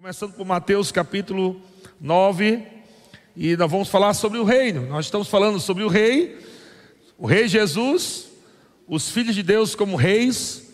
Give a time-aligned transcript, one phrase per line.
[0.00, 1.60] Começando por Mateus capítulo
[2.00, 2.64] 9,
[3.34, 4.86] e nós vamos falar sobre o reino.
[4.86, 6.38] Nós estamos falando sobre o rei,
[7.18, 8.28] o rei Jesus,
[8.86, 10.70] os filhos de Deus como reis.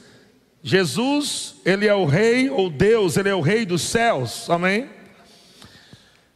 [0.62, 4.50] Jesus, ele é o rei, ou Deus, ele é o rei dos céus.
[4.50, 4.90] Amém?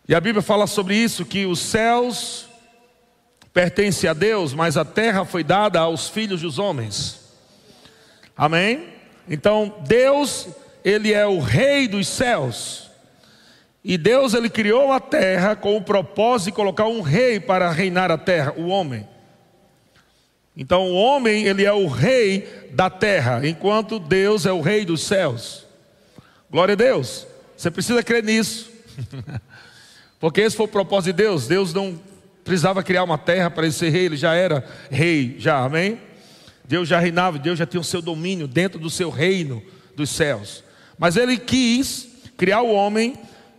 [0.09, 2.46] E a Bíblia fala sobre isso que os céus
[3.52, 7.20] pertencem a Deus, mas a terra foi dada aos filhos dos homens.
[8.34, 8.89] Amém?
[9.29, 10.48] Então, Deus
[10.89, 12.91] ele é o rei dos céus.
[13.84, 18.11] E Deus ele criou a terra com o propósito de colocar um rei para reinar
[18.11, 19.07] a terra, o homem.
[20.57, 25.03] Então o homem ele é o rei da terra, enquanto Deus é o rei dos
[25.03, 25.66] céus.
[26.50, 27.27] Glória a Deus.
[27.57, 28.71] Você precisa crer nisso.
[30.18, 31.46] Porque esse foi o propósito de Deus.
[31.46, 32.00] Deus não
[32.42, 36.00] precisava criar uma terra para ele ser rei, ele já era rei, já, amém?
[36.64, 39.62] Deus já reinava, Deus já tinha o seu domínio dentro do seu reino
[39.94, 40.64] dos céus.
[40.98, 43.14] Mas ele quis criar o homem,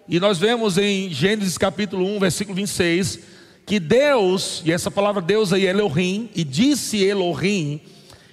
[0.07, 3.20] e nós vemos em Gênesis capítulo 1, versículo 26,
[3.65, 7.79] que Deus, e essa palavra Deus aí é Elohim, e disse Elohim,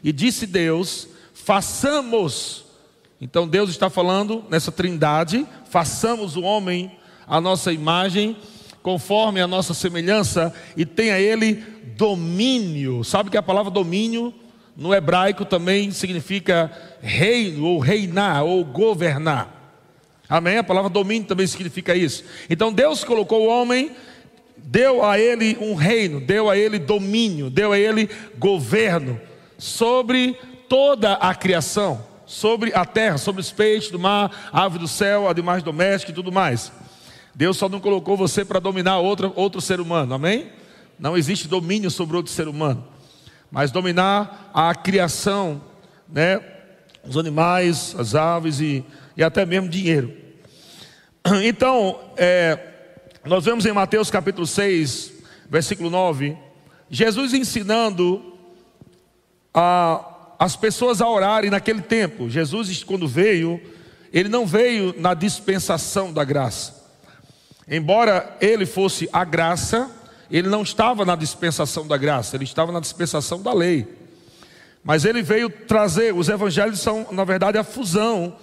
[0.02, 2.64] e disse Deus, façamos.
[3.20, 6.90] Então Deus está falando nessa trindade, façamos o homem
[7.26, 8.36] a nossa imagem,
[8.82, 11.64] conforme a nossa semelhança, e tenha ele
[11.96, 13.04] domínio.
[13.04, 14.32] Sabe que a palavra domínio
[14.76, 19.54] no hebraico também significa reino, ou reinar, ou governar.
[20.28, 20.58] Amém?
[20.58, 22.22] A palavra domínio também significa isso.
[22.50, 23.92] Então Deus colocou o homem,
[24.58, 29.18] deu a ele um reino, deu a ele domínio, deu a ele governo
[29.56, 30.38] sobre
[30.68, 35.62] toda a criação, sobre a terra, sobre os peixes do mar, ave do céu, animais
[35.62, 36.70] domésticos e tudo mais.
[37.34, 40.48] Deus só não colocou você para dominar outro, outro ser humano, amém?
[40.98, 42.95] Não existe domínio sobre outro ser humano
[43.50, 45.60] mas dominar a criação,
[46.08, 46.40] né?
[47.04, 48.84] Os animais, as aves e,
[49.16, 50.12] e até mesmo dinheiro.
[51.44, 52.58] Então, é,
[53.24, 55.12] nós vemos em Mateus capítulo 6,
[55.50, 56.36] versículo 9,
[56.88, 58.36] Jesus ensinando
[59.52, 62.30] a, as pessoas a orarem naquele tempo.
[62.30, 63.60] Jesus, quando veio,
[64.12, 66.86] ele não veio na dispensação da graça.
[67.68, 69.90] Embora ele fosse a graça,
[70.30, 73.86] ele não estava na dispensação da graça, ele estava na dispensação da lei.
[74.82, 78.36] Mas ele veio trazer, os evangelhos são, na verdade, a fusão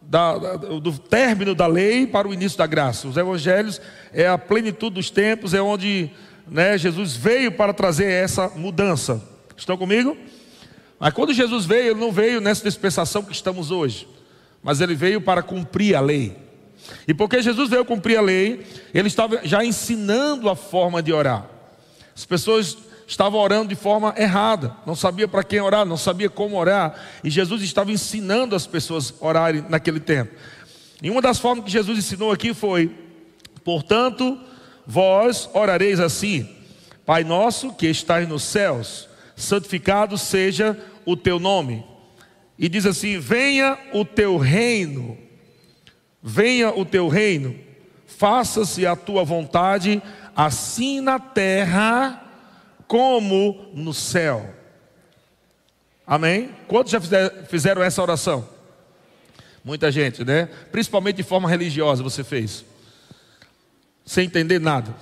[0.00, 3.08] da, do término da lei para o início da graça.
[3.08, 3.80] Os evangelhos
[4.12, 6.10] é a plenitude dos tempos, é onde
[6.46, 9.22] né, Jesus veio para trazer essa mudança.
[9.56, 10.16] Estão comigo?
[10.98, 14.06] Mas quando Jesus veio, ele não veio nessa dispensação que estamos hoje,
[14.62, 16.36] mas ele veio para cumprir a lei.
[17.06, 21.46] E porque Jesus veio cumprir a lei, ele estava já ensinando a forma de orar.
[22.14, 26.56] As pessoas estavam orando de forma errada, não sabia para quem orar, não sabia como
[26.56, 30.32] orar, e Jesus estava ensinando as pessoas a orarem naquele tempo.
[31.02, 32.94] E uma das formas que Jesus ensinou aqui foi:
[33.64, 34.38] portanto,
[34.86, 36.48] vós orareis assim:
[37.04, 41.84] Pai nosso que estás nos céus, santificado seja o teu nome.
[42.58, 45.18] E diz assim: venha o teu reino
[46.22, 47.58] Venha o teu reino,
[48.06, 50.02] faça-se a tua vontade,
[50.36, 52.22] assim na terra
[52.86, 54.54] como no céu.
[56.06, 56.50] Amém?
[56.66, 57.00] Quantos já
[57.48, 58.48] fizeram essa oração?
[59.64, 60.48] Muita gente, né?
[60.72, 62.64] Principalmente de forma religiosa você fez,
[64.04, 64.94] sem entender nada.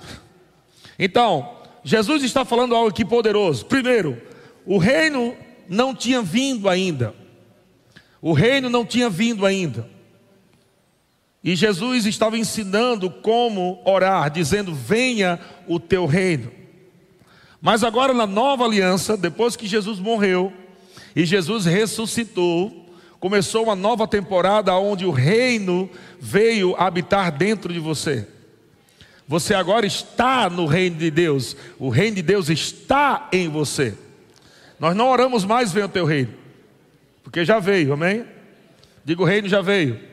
[0.97, 3.65] Então, Jesus está falando algo aqui poderoso.
[3.65, 4.21] Primeiro,
[4.65, 5.35] o reino
[5.67, 7.15] não tinha vindo ainda.
[8.21, 9.87] O reino não tinha vindo ainda.
[11.43, 16.51] E Jesus estava ensinando como orar, dizendo: Venha o teu reino.
[17.61, 20.51] Mas agora, na nova aliança, depois que Jesus morreu
[21.15, 22.85] e Jesus ressuscitou,
[23.19, 25.89] começou uma nova temporada onde o reino
[26.19, 28.27] veio habitar dentro de você.
[29.27, 33.93] Você agora está no reino de Deus, o reino de Deus está em você.
[34.79, 36.33] Nós não oramos mais, venha o teu reino,
[37.23, 38.25] porque já veio, amém?
[39.05, 40.08] Digo, o reino já veio.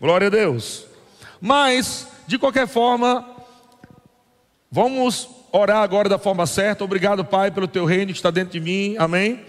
[0.00, 0.86] Glória a Deus.
[1.38, 3.36] Mas, de qualquer forma,
[4.70, 6.82] vamos orar agora da forma certa.
[6.82, 8.96] Obrigado, Pai, pelo teu reino que está dentro de mim.
[8.98, 9.44] Amém.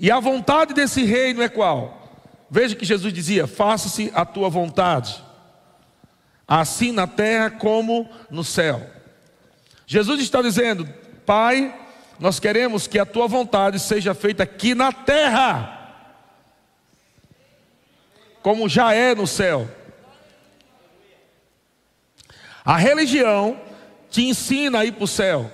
[0.00, 2.18] E a vontade desse reino é qual?
[2.50, 5.22] Veja que Jesus dizia: Faça-se a tua vontade,
[6.48, 8.84] assim na terra como no céu.
[9.86, 10.88] Jesus está dizendo:
[11.24, 11.72] Pai,
[12.18, 15.83] nós queremos que a tua vontade seja feita aqui na terra
[18.44, 19.66] como já é no céu.
[22.62, 23.58] A religião
[24.10, 25.50] te ensina a ir para o céu.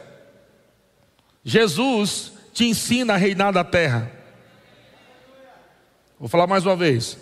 [1.45, 4.11] Jesus te ensina a reinar da terra.
[6.19, 7.17] Vou falar mais uma vez.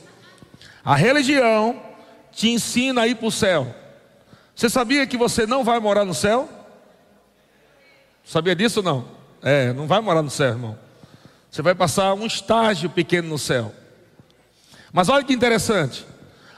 [0.82, 1.78] A religião
[2.32, 3.74] te ensina a ir para o céu.
[4.56, 6.48] Você sabia que você não vai morar no céu?
[8.24, 9.08] Sabia disso ou não?
[9.42, 10.78] É, não vai morar no céu, irmão.
[11.50, 13.74] Você vai passar um estágio pequeno no céu.
[14.92, 16.06] Mas olha que interessante.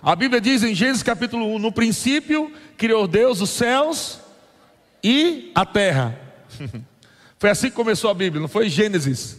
[0.02, 4.18] A Bíblia diz em Gênesis capítulo 1: No princípio criou Deus os céus
[5.02, 6.18] e a terra.
[7.38, 9.38] Foi assim que começou a Bíblia, não foi Gênesis.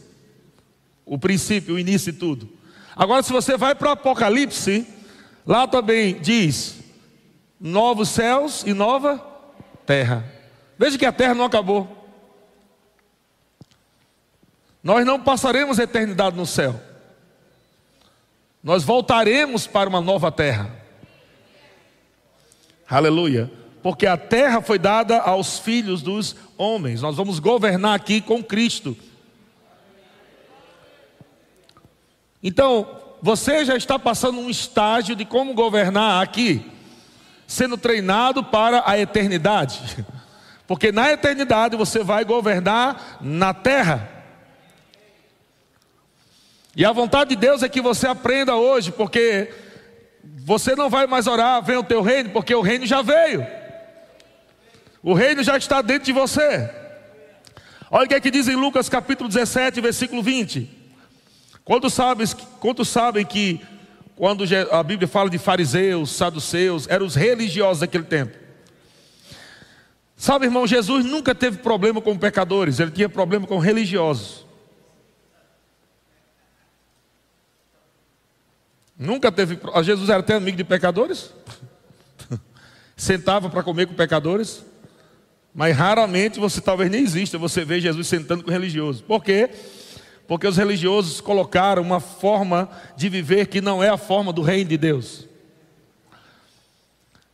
[1.05, 2.49] O princípio, o início de tudo.
[2.95, 4.87] Agora, se você vai para o Apocalipse,
[5.45, 6.79] lá também diz:
[7.59, 9.23] novos céus e nova
[9.85, 10.25] terra.
[10.79, 12.01] Veja que a terra não acabou.
[14.83, 16.81] Nós não passaremos a eternidade no céu.
[18.63, 20.75] Nós voltaremos para uma nova terra.
[22.87, 23.51] Aleluia.
[23.81, 27.01] Porque a terra foi dada aos filhos dos homens.
[27.01, 28.95] Nós vamos governar aqui com Cristo.
[32.43, 32.87] Então,
[33.21, 36.65] você já está passando um estágio de como governar aqui,
[37.47, 40.05] sendo treinado para a eternidade.
[40.67, 44.20] Porque na eternidade você vai governar na terra.
[46.75, 49.51] E a vontade de Deus é que você aprenda hoje, porque
[50.23, 53.45] você não vai mais orar, vem o teu reino, porque o reino já veio.
[55.03, 56.69] O reino já está dentro de você.
[57.89, 60.69] Olha o que é que diz em Lucas capítulo 17, versículo 20.
[61.65, 62.25] Quantos sabem,
[62.59, 63.59] quantos sabem que
[64.15, 68.37] quando a Bíblia fala de fariseus, saduceus, eram os religiosos daquele tempo?
[70.15, 74.45] Sabe, irmão, Jesus nunca teve problema com pecadores, ele tinha problema com religiosos.
[79.01, 79.57] Nunca teve.
[79.83, 81.33] Jesus era até amigo de pecadores.
[82.95, 84.63] Sentava para comer com pecadores.
[85.55, 89.01] Mas raramente você talvez nem exista, você vê Jesus sentando com religiosos.
[89.01, 89.49] Por quê?
[90.27, 94.69] Porque os religiosos colocaram uma forma de viver que não é a forma do reino
[94.69, 95.27] de Deus.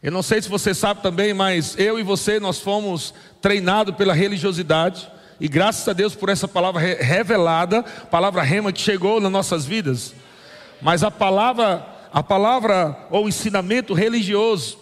[0.02, 4.14] Eu não sei se você sabe também, mas eu e você nós fomos treinados pela
[4.14, 9.66] religiosidade e graças a Deus por essa palavra revelada, palavra rema que chegou nas nossas
[9.66, 10.16] vidas.
[10.82, 14.78] Mas a palavra, a palavra ou ensinamento religioso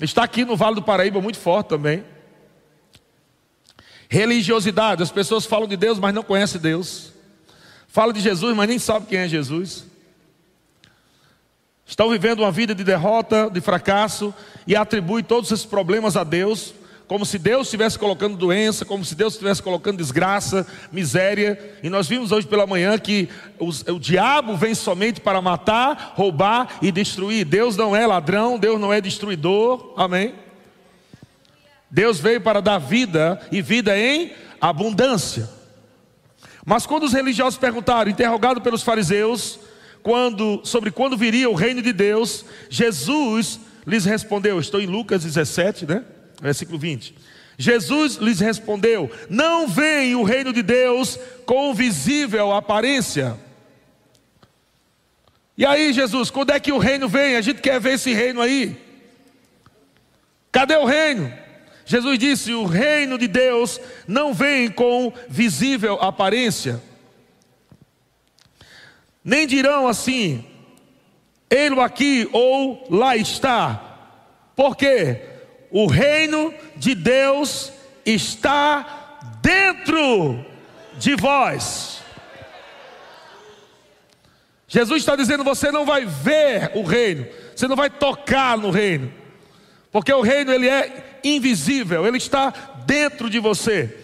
[0.00, 2.04] está aqui no Vale do Paraíba muito forte também.
[4.08, 7.12] Religiosidade, as pessoas falam de Deus, mas não conhecem Deus.
[7.88, 9.86] Falam de Jesus, mas nem sabem quem é Jesus.
[11.86, 14.34] Estão vivendo uma vida de derrota, de fracasso
[14.66, 16.74] e atribuem todos esses problemas a Deus,
[17.12, 21.76] como se Deus estivesse colocando doença, como se Deus estivesse colocando desgraça, miséria.
[21.82, 23.28] E nós vimos hoje pela manhã que
[23.58, 27.44] o, diabo vem somente para matar, roubar e destruir.
[27.44, 29.92] Deus não é ladrão, Deus não é destruidor.
[29.94, 30.34] Amém?
[31.90, 35.50] Deus veio para dar vida e vida em abundância.
[36.64, 39.60] Mas quando os religiosos perguntaram, interrogados pelos fariseus,
[40.02, 45.84] quando, sobre quando viria o reino de Deus, Jesus lhes respondeu, estou em Lucas 17,
[45.84, 46.04] né?
[46.42, 47.14] Versículo 20.
[47.56, 51.16] Jesus lhes respondeu: Não vem o reino de Deus
[51.46, 53.38] com visível aparência.
[55.56, 57.36] E aí, Jesus, quando é que o reino vem?
[57.36, 58.76] A gente quer ver esse reino aí.
[60.50, 61.32] Cadê o reino?
[61.84, 66.82] Jesus disse: O reino de Deus não vem com visível aparência.
[69.24, 70.44] Nem dirão assim,
[71.48, 74.50] ele aqui ou lá está.
[74.56, 75.31] Por quê?
[75.72, 77.72] O reino de Deus
[78.04, 80.44] está dentro
[80.98, 82.02] de vós.
[84.68, 87.26] Jesus está dizendo: você não vai ver o reino,
[87.56, 89.10] você não vai tocar no reino,
[89.90, 92.50] porque o reino ele é invisível, ele está
[92.86, 93.98] dentro de você.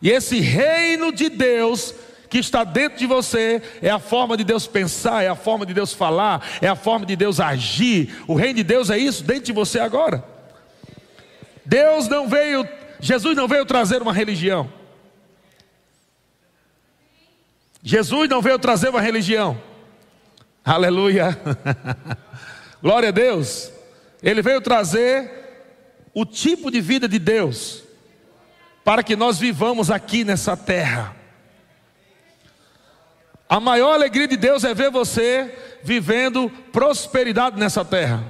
[0.00, 1.94] E esse reino de Deus
[2.30, 5.74] que está dentro de você é a forma de Deus pensar, é a forma de
[5.74, 8.22] Deus falar, é a forma de Deus agir.
[8.26, 10.35] O reino de Deus é isso dentro de você agora.
[11.66, 12.66] Deus não veio,
[13.00, 14.72] Jesus não veio trazer uma religião.
[17.82, 19.60] Jesus não veio trazer uma religião.
[20.64, 21.36] Aleluia.
[22.80, 23.70] Glória a Deus.
[24.22, 25.30] Ele veio trazer
[26.14, 27.82] o tipo de vida de Deus
[28.84, 31.14] para que nós vivamos aqui nessa terra.
[33.48, 38.24] A maior alegria de Deus é ver você vivendo prosperidade nessa terra.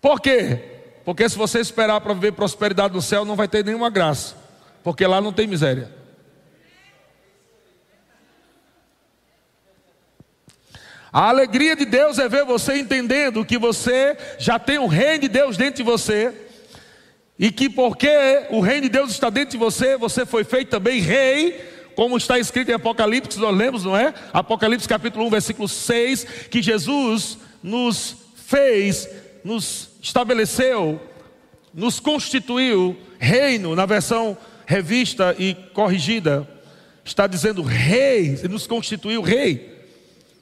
[0.00, 0.71] Por quê?
[1.04, 4.36] Porque se você esperar para viver prosperidade no céu, não vai ter nenhuma graça.
[4.82, 5.90] Porque lá não tem miséria.
[11.12, 15.28] A alegria de Deus é ver você entendendo que você já tem o reino de
[15.28, 16.32] Deus dentro de você.
[17.38, 21.00] E que porque o reino de Deus está dentro de você, você foi feito também
[21.00, 21.60] rei,
[21.94, 24.14] como está escrito em Apocalipse, nós lemos, não é?
[24.32, 29.08] Apocalipse capítulo 1, versículo 6, que Jesus nos fez,
[29.44, 31.00] nos estabeleceu,
[31.72, 36.46] nos constituiu reino, na versão revista e corrigida,
[37.04, 39.70] está dizendo rei, ele nos constituiu rei.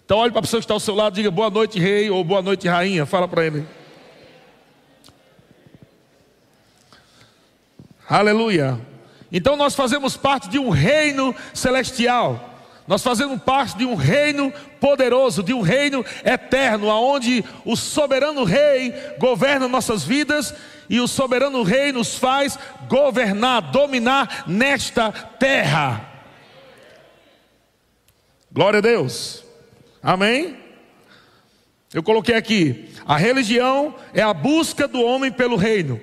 [0.05, 2.25] Então olhe para a pessoa que está ao seu lado, diga boa noite, rei, ou
[2.25, 3.07] boa noite, rainha.
[3.07, 3.67] Fala para ele.
[8.09, 8.81] Aleluia.
[9.31, 12.50] Então nós fazemos parte de um reino celestial.
[12.91, 18.93] Nós fazemos parte de um reino poderoso, de um reino eterno, aonde o soberano rei
[19.17, 20.53] governa nossas vidas
[20.89, 26.05] e o soberano rei nos faz governar, dominar nesta terra.
[28.51, 29.45] Glória a Deus.
[30.03, 30.59] Amém?
[31.95, 36.01] Eu coloquei aqui: a religião é a busca do homem pelo reino.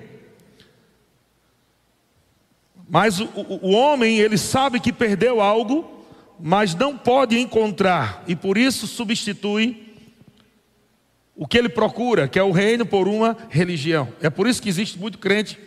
[2.88, 5.97] Mas o, o, o homem, ele sabe que perdeu algo,
[6.38, 9.94] mas não pode encontrar, e por isso substitui
[11.34, 14.12] o que ele procura, que é o reino, por uma religião.
[14.20, 15.58] É por isso que existe muito crente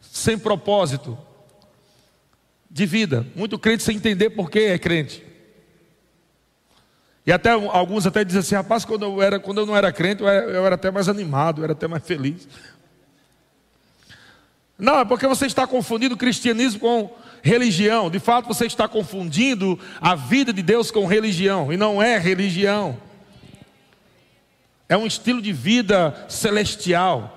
[0.00, 1.16] sem propósito
[2.68, 5.24] de vida, muito crente sem entender por que é crente.
[7.24, 10.22] E até alguns até dizem assim, rapaz, quando eu, era, quando eu não era crente,
[10.22, 12.48] eu era, eu era até mais animado, eu era até mais feliz.
[14.78, 18.10] Não, é porque você está confundindo cristianismo com religião.
[18.10, 21.72] De fato, você está confundindo a vida de Deus com religião.
[21.72, 22.98] E não é religião.
[24.88, 27.32] É um estilo de vida celestial.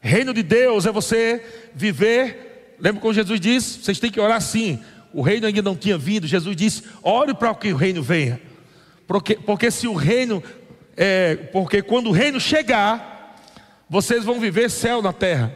[0.00, 1.42] Reino de Deus é você
[1.74, 2.76] viver.
[2.78, 3.82] Lembra quando Jesus disse?
[3.82, 4.84] Vocês têm que orar assim.
[5.14, 6.26] O reino ainda não tinha vindo.
[6.26, 8.40] Jesus disse: ore para que o reino venha.
[9.06, 10.42] Porque, porque se o reino.
[10.96, 13.13] É, porque quando o reino chegar,
[13.88, 15.52] vocês vão viver céu na terra.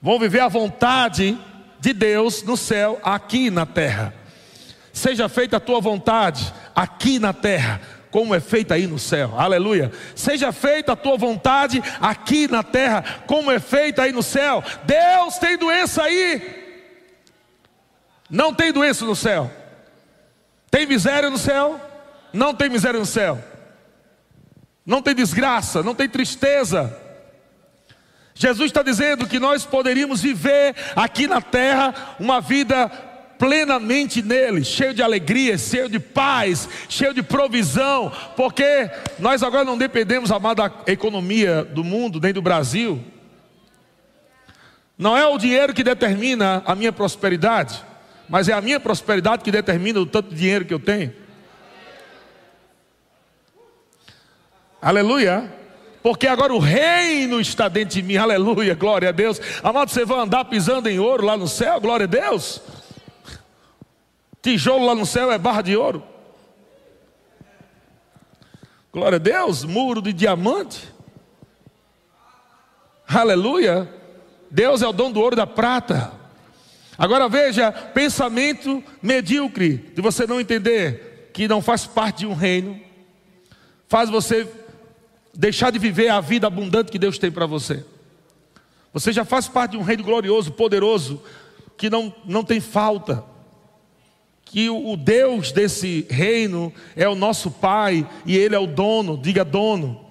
[0.00, 1.38] Vão viver a vontade
[1.78, 4.14] de Deus no céu, aqui na terra.
[4.92, 9.38] Seja feita a tua vontade aqui na terra, como é feita aí no céu.
[9.38, 9.90] Aleluia.
[10.14, 14.62] Seja feita a tua vontade aqui na terra, como é feita aí no céu.
[14.84, 16.62] Deus tem doença aí.
[18.28, 19.50] Não tem doença no céu.
[20.70, 21.80] Tem miséria no céu?
[22.32, 23.51] Não tem miséria no céu
[24.84, 26.98] não tem desgraça, não tem tristeza.
[28.34, 32.88] Jesus está dizendo que nós poderíamos viver aqui na terra uma vida
[33.38, 39.76] plenamente nele, cheio de alegria, cheio de paz, cheio de provisão, porque nós agora não
[39.76, 43.02] dependemos mais da economia do mundo, nem do Brasil.
[44.96, 47.82] Não é o dinheiro que determina a minha prosperidade,
[48.28, 51.12] mas é a minha prosperidade que determina o tanto de dinheiro que eu tenho.
[54.82, 55.48] Aleluia.
[56.02, 58.16] Porque agora o reino está dentro de mim.
[58.16, 58.74] Aleluia.
[58.74, 59.40] Glória a Deus.
[59.62, 61.80] Amado, você vai andar pisando em ouro lá no céu.
[61.80, 62.60] Glória a Deus.
[64.42, 66.02] Tijolo lá no céu é barra de ouro.
[68.92, 69.62] Glória a Deus.
[69.62, 70.92] Muro de diamante.
[73.06, 73.88] Aleluia.
[74.50, 76.12] Deus é o dono do ouro e da prata.
[76.98, 82.78] Agora veja, pensamento medíocre de você não entender que não faz parte de um reino,
[83.88, 84.46] faz você
[85.34, 87.84] deixar de viver a vida abundante que Deus tem para você.
[88.92, 91.22] Você já faz parte de um reino glorioso, poderoso,
[91.76, 93.24] que não, não tem falta.
[94.44, 99.16] Que o, o Deus desse reino é o nosso Pai e Ele é o dono,
[99.16, 100.04] diga dono,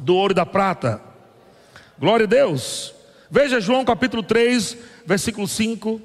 [0.00, 1.00] do ouro e da prata.
[1.98, 2.92] Glória a Deus.
[3.30, 6.00] Veja João capítulo 3, versículo 5.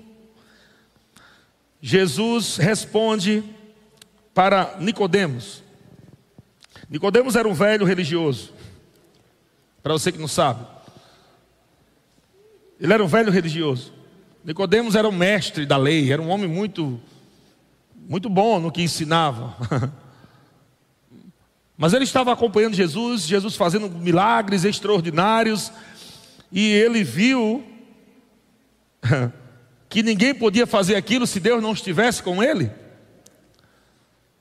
[1.82, 3.44] Jesus responde
[4.34, 5.63] para Nicodemos.
[6.90, 8.54] Nicodemos era um velho religioso.
[9.82, 10.66] Para você que não sabe.
[12.80, 13.94] Ele era um velho religioso.
[14.44, 17.00] Nicodemos era um mestre da lei, era um homem muito
[18.08, 19.56] muito bom no que ensinava.
[21.78, 25.72] Mas ele estava acompanhando Jesus, Jesus fazendo milagres extraordinários,
[26.52, 27.64] e ele viu
[29.90, 32.70] que ninguém podia fazer aquilo se Deus não estivesse com ele.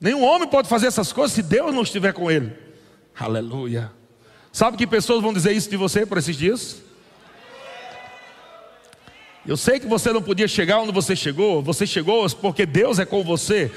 [0.03, 2.51] Nenhum homem pode fazer essas coisas se Deus não estiver com ele.
[3.17, 3.89] Aleluia.
[4.51, 6.81] Sabe que pessoas vão dizer isso de você por esses dias?
[9.47, 13.05] Eu sei que você não podia chegar onde você chegou, você chegou porque Deus é
[13.05, 13.71] com você.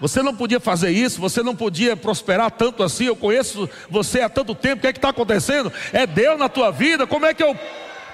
[0.00, 3.04] Você não podia fazer isso, você não podia prosperar tanto assim.
[3.04, 5.70] Eu conheço você há tanto tempo, o que é que está acontecendo?
[5.92, 7.54] É Deus na tua vida, como é que eu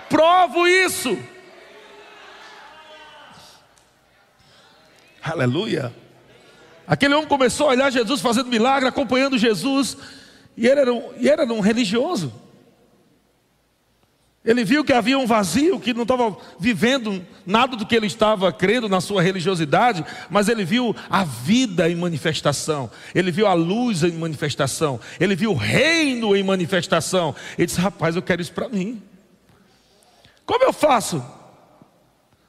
[0.09, 1.17] provo isso?
[5.31, 5.95] Aleluia.
[6.87, 9.97] Aquele homem começou a olhar Jesus fazendo milagre, acompanhando Jesus,
[10.57, 12.33] e ele era um, e era um religioso.
[14.43, 18.51] Ele viu que havia um vazio, que não estava vivendo nada do que ele estava
[18.51, 24.03] crendo na sua religiosidade, mas ele viu a vida em manifestação, ele viu a luz
[24.03, 27.35] em manifestação, ele viu o reino em manifestação.
[27.59, 29.03] Ele disse: Rapaz, eu quero isso para mim.
[30.47, 31.23] Como eu faço?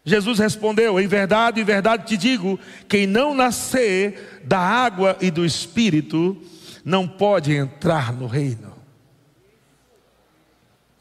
[0.10, 5.46] Jesus respondeu: Em verdade, em verdade te digo: quem não nascer da água e do
[5.46, 6.42] espírito
[6.84, 8.74] não pode entrar no reino.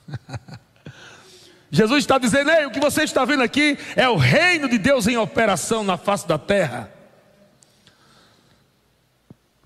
[1.71, 5.07] Jesus está dizendo: Ei, o que você está vendo aqui é o reino de Deus
[5.07, 6.93] em operação na face da terra.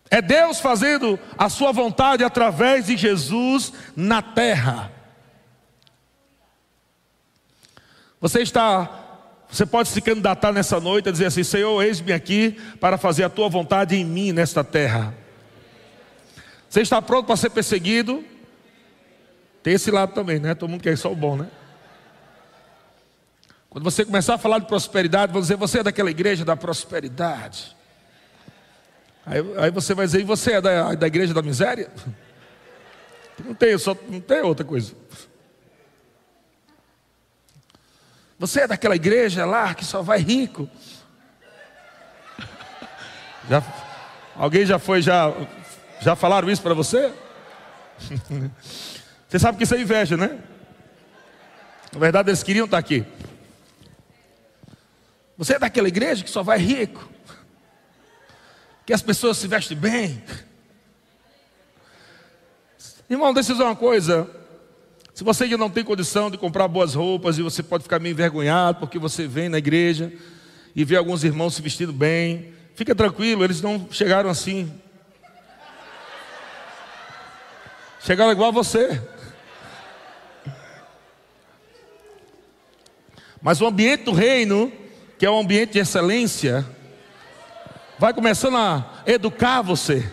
[0.09, 4.93] É Deus fazendo a sua vontade através de Jesus na terra.
[8.21, 9.02] Você está
[9.53, 13.29] você pode se candidatar nessa noite a dizer assim: Senhor, eis-me aqui para fazer a
[13.29, 15.15] tua vontade em mim nesta terra.
[16.71, 18.25] Você está pronto para ser perseguido?
[19.63, 20.55] Tem esse lado também, né?
[20.55, 21.49] Todo mundo quer só o bom, né?
[23.69, 27.77] Quando você começar a falar de prosperidade, vão dizer: Você é daquela igreja da prosperidade.
[29.27, 31.91] Aí, aí você vai dizer: E você é da, da igreja da miséria?
[33.45, 34.95] Não tem, só, não tem outra coisa.
[38.43, 40.69] Você é daquela igreja lá que só vai rico.
[43.49, 43.63] Já,
[44.35, 45.33] alguém já foi, já,
[46.01, 47.13] já falaram isso para você?
[49.29, 50.41] Você sabe que isso é inveja, né?
[51.93, 53.07] Na verdade, eles queriam estar aqui.
[55.39, 57.09] Você é daquela igreja que só vai rico,
[58.85, 60.23] que as pessoas se vestem bem.
[63.09, 64.29] Irmão, deixa eu dizer uma coisa.
[65.15, 68.15] Se você ainda não tem condição de comprar boas roupas e você pode ficar meio
[68.15, 70.13] envergonhado porque você vem na igreja
[70.75, 74.73] e vê alguns irmãos se vestindo bem, fica tranquilo, eles não chegaram assim.
[78.01, 79.01] Chegaram igual a você.
[83.41, 84.73] Mas o ambiente do reino,
[85.19, 86.67] que é um ambiente de excelência,
[87.99, 90.11] vai começando a educar você.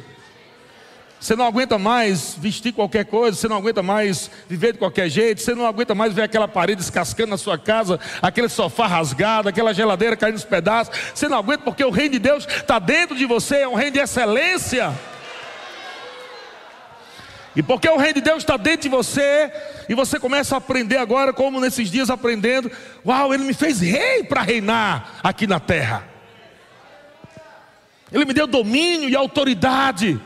[1.20, 5.42] Você não aguenta mais vestir qualquer coisa, você não aguenta mais viver de qualquer jeito,
[5.42, 9.74] você não aguenta mais ver aquela parede descascando na sua casa, aquele sofá rasgado, aquela
[9.74, 10.96] geladeira caindo nos pedaços.
[11.14, 13.92] Você não aguenta porque o reino de Deus está dentro de você, é um reino
[13.92, 14.94] de excelência.
[17.54, 19.52] E porque o reino de Deus está dentro de você,
[19.90, 22.72] e você começa a aprender agora, como nesses dias aprendendo,
[23.06, 26.08] uau, ele me fez rei para reinar aqui na terra.
[28.10, 30.18] Ele me deu domínio e autoridade.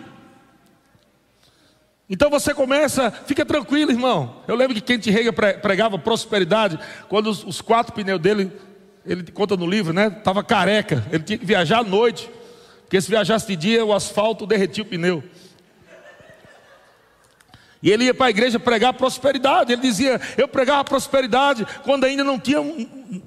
[2.14, 4.44] Então você começa, fica tranquilo, irmão.
[4.48, 6.78] Eu lembro que Kent Rega pregava prosperidade
[7.10, 8.52] quando os, os, quatro pneus dele,
[9.04, 10.12] ele conta no livro, né?
[10.12, 11.04] Tava careca.
[11.12, 12.30] Ele tinha que viajar à noite,
[12.82, 15.24] porque se viajasse de dia o asfalto derretia o pneu.
[17.82, 19.74] E ele ia para a igreja pregar prosperidade.
[19.74, 22.60] Ele dizia: Eu pregava prosperidade quando ainda não tinha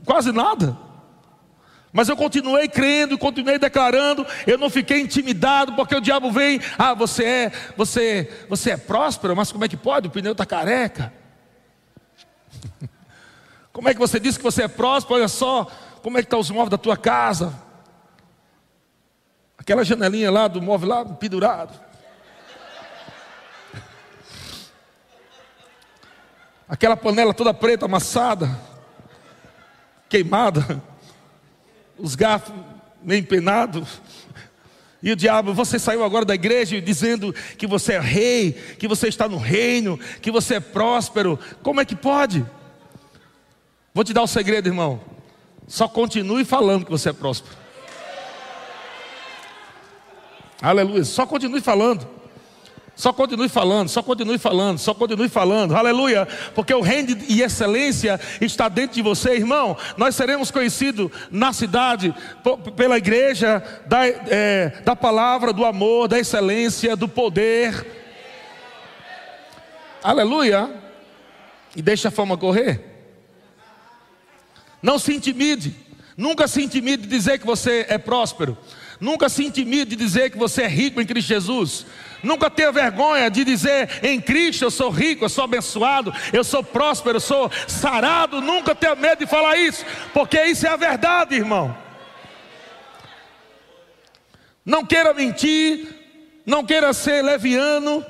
[0.04, 0.78] quase nada.
[1.96, 6.92] Mas eu continuei crendo, continuei declarando, eu não fiquei intimidado, porque o diabo vem, ah,
[6.92, 10.08] você é, você, você é próspero, mas como é que pode?
[10.08, 11.10] O pneu está careca.
[13.72, 15.16] Como é que você diz que você é próspero?
[15.16, 15.70] Olha só,
[16.02, 17.52] como é que estão tá os móveis da tua casa?
[19.58, 21.78] Aquela janelinha lá do móvel lá pendurado.
[26.66, 28.58] Aquela panela toda preta, amassada,
[30.08, 30.82] queimada
[31.98, 32.54] os garfos
[33.02, 34.00] meio empenados.
[35.02, 39.08] E o diabo, você saiu agora da igreja dizendo que você é rei, que você
[39.08, 41.38] está no reino, que você é próspero.
[41.62, 42.44] Como é que pode?
[43.94, 45.00] Vou te dar um segredo, irmão.
[45.68, 47.56] Só continue falando que você é próspero.
[50.60, 51.04] Aleluia.
[51.04, 52.08] Só continue falando.
[52.96, 58.18] Só continue falando, só continue falando, só continue falando, aleluia, porque o reino e excelência
[58.40, 59.76] está dentro de você, irmão.
[59.98, 62.14] Nós seremos conhecidos na cidade
[62.74, 67.86] pela igreja da, é, da palavra, do amor, da excelência, do poder,
[70.02, 70.70] aleluia,
[71.76, 72.80] e deixa a fama correr.
[74.80, 75.76] Não se intimide,
[76.16, 78.56] nunca se intimide de dizer que você é próspero,
[78.98, 81.84] nunca se intimide de dizer que você é rico em Cristo Jesus.
[82.22, 86.62] Nunca tenha vergonha de dizer em Cristo eu sou rico, eu sou abençoado, eu sou
[86.62, 88.40] próspero, eu sou sarado.
[88.40, 91.76] Nunca tenha medo de falar isso, porque isso é a verdade, irmão.
[94.64, 95.86] Não queira mentir,
[96.44, 98.04] não queira ser leviano,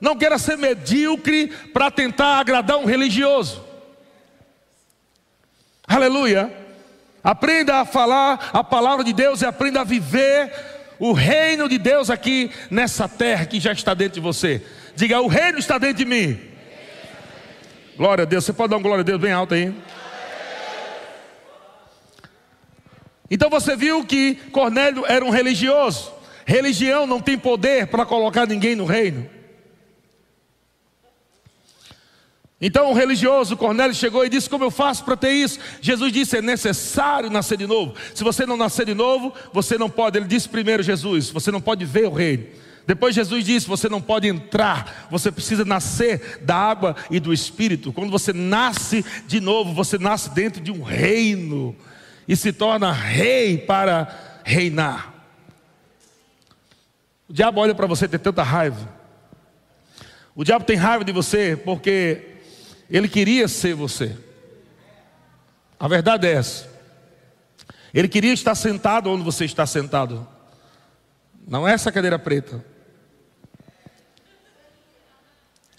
[0.00, 3.64] não queira ser medíocre para tentar agradar um religioso.
[5.86, 6.52] Aleluia.
[7.22, 12.10] Aprenda a falar a palavra de Deus e aprenda a viver o reino de Deus
[12.10, 14.62] aqui nessa terra que já está dentro de você.
[14.94, 16.38] Diga: o reino está dentro de mim.
[17.96, 18.44] Glória a Deus.
[18.44, 19.74] Você pode dar um glória a Deus bem alto aí?
[23.30, 26.12] Então você viu que Cornélio era um religioso.
[26.44, 29.28] Religião não tem poder para colocar ninguém no reino.
[32.60, 35.58] Então o religioso Cornélio chegou e disse: Como eu faço para ter isso?
[35.80, 37.94] Jesus disse: É necessário nascer de novo.
[38.14, 40.18] Se você não nascer de novo, você não pode.
[40.18, 42.46] Ele disse primeiro, Jesus: Você não pode ver o reino.
[42.86, 47.92] Depois Jesus disse: Você não pode entrar, você precisa nascer da água e do espírito.
[47.92, 51.76] Quando você nasce de novo, você nasce dentro de um reino
[52.26, 55.12] e se torna rei para reinar.
[57.28, 58.88] O diabo olha para você ter tanta raiva.
[60.34, 62.35] O diabo tem raiva de você porque
[62.90, 64.16] ele queria ser você.
[65.78, 66.68] A verdade é essa.
[67.92, 70.26] Ele queria estar sentado onde você está sentado.
[71.46, 72.64] Não é essa cadeira preta.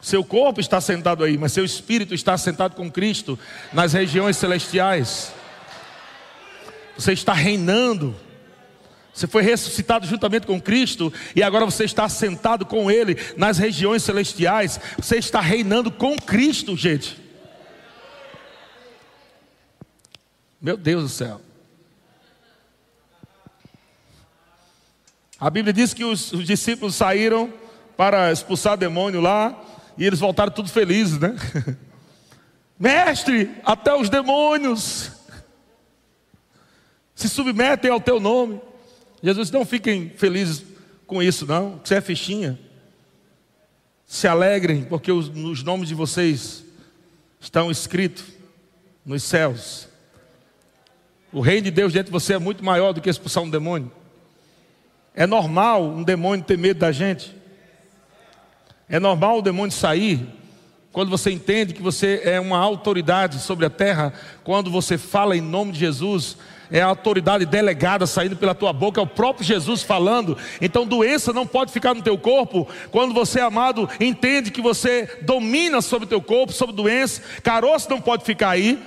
[0.02, 3.38] Seu corpo está sentado aí, mas seu espírito está sentado com Cristo
[3.74, 5.34] nas regiões celestiais.
[6.98, 8.16] Você está reinando.
[9.18, 14.04] Você foi ressuscitado juntamente com Cristo e agora você está sentado com Ele nas regiões
[14.04, 14.80] celestiais.
[14.96, 17.20] Você está reinando com Cristo, gente.
[20.62, 21.42] Meu Deus do céu.
[25.40, 27.52] A Bíblia diz que os, os discípulos saíram
[27.98, 29.60] para expulsar demônio lá
[29.98, 31.36] e eles voltaram tudo felizes, né?
[32.78, 35.12] Mestre, até os demônios
[37.16, 38.62] se submetem ao teu nome.
[39.22, 40.64] Jesus, não fiquem felizes
[41.06, 41.80] com isso, não.
[41.84, 42.60] Você é fichinha.
[44.06, 46.64] Se alegrem, porque os, os nomes de vocês
[47.40, 48.26] estão escritos
[49.06, 49.88] nos céus.
[51.32, 53.92] O reino de Deus dentro de você é muito maior do que expulsar um demônio.
[55.14, 57.36] É normal um demônio ter medo da gente.
[58.88, 60.38] É normal o demônio sair
[60.98, 64.12] quando você entende que você é uma autoridade sobre a terra,
[64.44, 66.38] quando você fala em nome de Jesus,
[66.72, 70.38] é a autoridade delegada saindo pela tua boca, é o próprio Jesus falando.
[70.62, 72.68] Então, doença não pode ficar no teu corpo.
[72.92, 78.02] Quando você, amado, entende que você domina sobre o teu corpo, sobre doença, caroço não
[78.02, 78.80] pode ficar aí.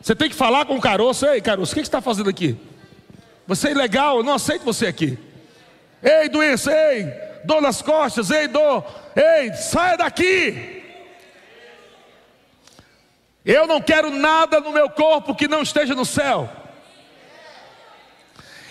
[0.00, 2.56] Você tem que falar com o caroço: Ei, caroço, o que você está fazendo aqui?
[3.46, 5.18] Você é ilegal, eu não aceito você aqui.
[6.02, 7.12] Ei, doença, ei,
[7.44, 8.84] dor nas costas, ei, dor,
[9.16, 10.82] ei, saia daqui.
[13.44, 16.50] Eu não quero nada no meu corpo que não esteja no céu.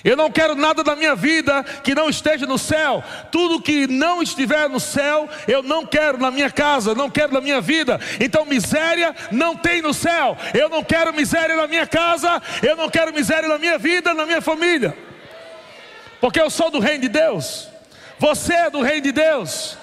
[0.03, 3.03] Eu não quero nada da minha vida que não esteja no céu.
[3.31, 7.41] Tudo que não estiver no céu, eu não quero na minha casa, não quero na
[7.41, 7.99] minha vida.
[8.19, 10.37] Então, miséria não tem no céu.
[10.53, 14.25] Eu não quero miséria na minha casa, eu não quero miséria na minha vida, na
[14.25, 14.97] minha família.
[16.21, 17.67] Porque eu sou do reino de Deus.
[18.19, 19.77] Você é do reino de Deus.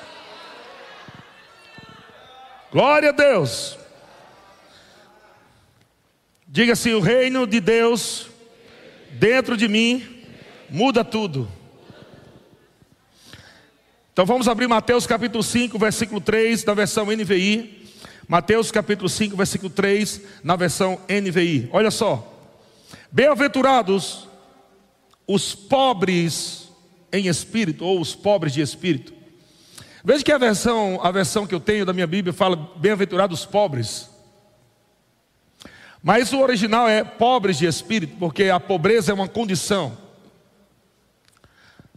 [2.73, 3.79] Glória a Deus.
[6.47, 8.29] Diga assim: o reino de Deus
[9.15, 10.03] dentro de mim
[10.69, 11.49] muda tudo.
[14.13, 17.83] Então vamos abrir Mateus capítulo 5, versículo 3, na versão NVI.
[18.29, 21.69] Mateus capítulo 5, versículo 3, na versão NVI.
[21.73, 22.33] Olha só.
[23.11, 24.29] Bem-aventurados
[25.27, 26.69] os pobres
[27.13, 29.13] em espírito, ou os pobres de espírito.
[30.05, 33.47] Veja que a versão, a versão que eu tenho da minha Bíblia fala bem-aventurados os
[33.47, 34.14] pobres.
[36.07, 39.97] Mas o original é pobres de espírito, porque a pobreza é uma condição,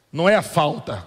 [0.09, 1.05] não é a falta.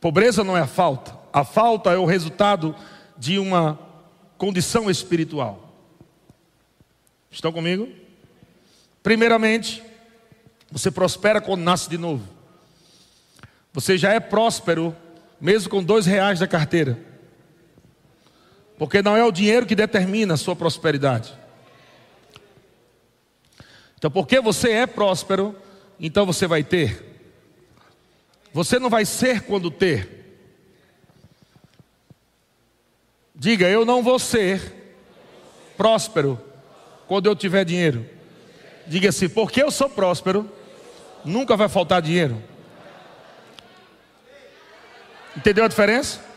[0.00, 2.76] Pobreza não é a falta, a falta é o resultado
[3.18, 3.76] de uma
[4.38, 5.74] condição espiritual.
[7.28, 7.88] Estão comigo?
[9.02, 9.82] Primeiramente,
[10.70, 12.28] você prospera quando nasce de novo.
[13.72, 14.94] Você já é próspero,
[15.40, 17.11] mesmo com dois reais da carteira.
[18.82, 21.32] Porque não é o dinheiro que determina a sua prosperidade.
[23.96, 25.56] Então, porque você é próspero,
[26.00, 27.00] então você vai ter.
[28.52, 30.34] Você não vai ser quando ter.
[33.32, 34.60] Diga, eu não vou ser
[35.76, 36.36] próspero
[37.06, 38.04] quando eu tiver dinheiro.
[38.88, 40.50] Diga assim, porque eu sou próspero,
[41.24, 42.42] nunca vai faltar dinheiro.
[45.36, 46.31] Entendeu a diferença?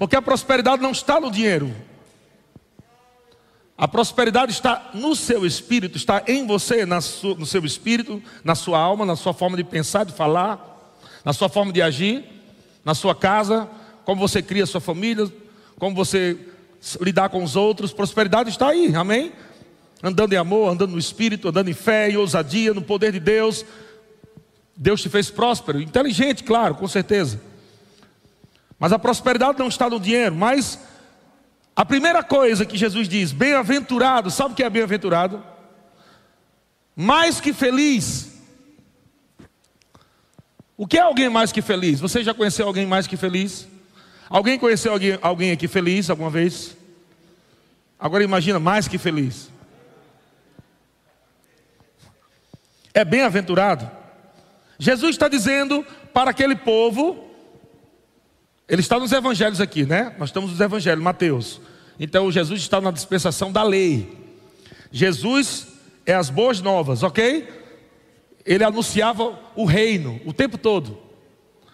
[0.00, 1.76] Porque a prosperidade não está no dinheiro.
[3.76, 9.04] A prosperidade está no seu espírito, está em você, no seu espírito, na sua alma,
[9.04, 12.24] na sua forma de pensar, de falar, na sua forma de agir,
[12.82, 13.68] na sua casa,
[14.06, 15.30] como você cria sua família,
[15.78, 16.34] como você
[17.02, 17.92] lidar com os outros.
[17.92, 19.34] Prosperidade está aí, amém?
[20.02, 23.66] Andando em amor, andando no espírito, andando em fé e ousadia, no poder de Deus.
[24.74, 27.49] Deus te fez próspero, inteligente, claro, com certeza.
[28.80, 30.80] Mas a prosperidade não está no dinheiro, mas
[31.76, 35.44] a primeira coisa que Jesus diz, bem-aventurado, sabe o que é bem-aventurado?
[36.96, 38.32] Mais que feliz.
[40.78, 42.00] O que é alguém mais que feliz?
[42.00, 43.68] Você já conheceu alguém mais que feliz?
[44.30, 46.74] Alguém conheceu alguém, alguém aqui feliz alguma vez?
[47.98, 49.50] Agora imagina, mais que feliz.
[52.94, 53.90] É bem-aventurado.
[54.78, 57.29] Jesus está dizendo para aquele povo,
[58.70, 60.14] ele está nos evangelhos aqui, né?
[60.16, 61.60] Nós estamos nos evangelhos, Mateus.
[61.98, 64.16] Então Jesus está na dispensação da lei.
[64.92, 65.66] Jesus
[66.06, 67.48] é as boas novas, ok?
[68.46, 70.96] Ele anunciava o reino o tempo todo.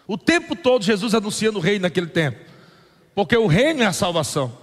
[0.09, 2.39] O tempo todo Jesus anunciando o reino naquele tempo.
[3.15, 4.57] Porque o reino é a salvação.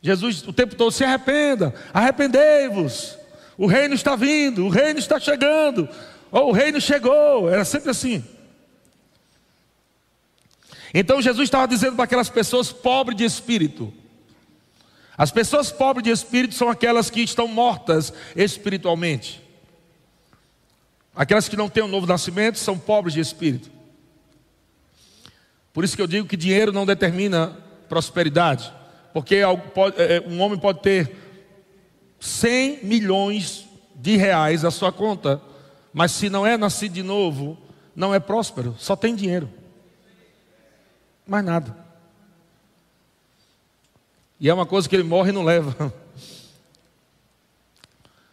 [0.00, 3.18] Jesus o tempo todo se arrependa, arrependei-vos.
[3.56, 5.88] O reino está vindo, o reino está chegando.
[6.30, 8.24] Ou o reino chegou, era sempre assim.
[10.92, 13.92] Então Jesus estava dizendo para aquelas pessoas pobres de espírito.
[15.16, 19.42] As pessoas pobres de espírito são aquelas que estão mortas espiritualmente.
[21.14, 23.70] Aquelas que não têm um novo nascimento são pobres de espírito.
[25.72, 27.56] Por isso que eu digo que dinheiro não determina
[27.88, 28.72] prosperidade.
[29.12, 31.16] Porque é, é, um homem pode ter
[32.20, 35.42] 100 milhões de reais na sua conta,
[35.92, 37.58] mas se não é nascido de novo,
[37.96, 39.50] não é próspero, só tem dinheiro.
[41.28, 41.76] Mais nada.
[44.40, 45.92] E é uma coisa que ele morre e não leva.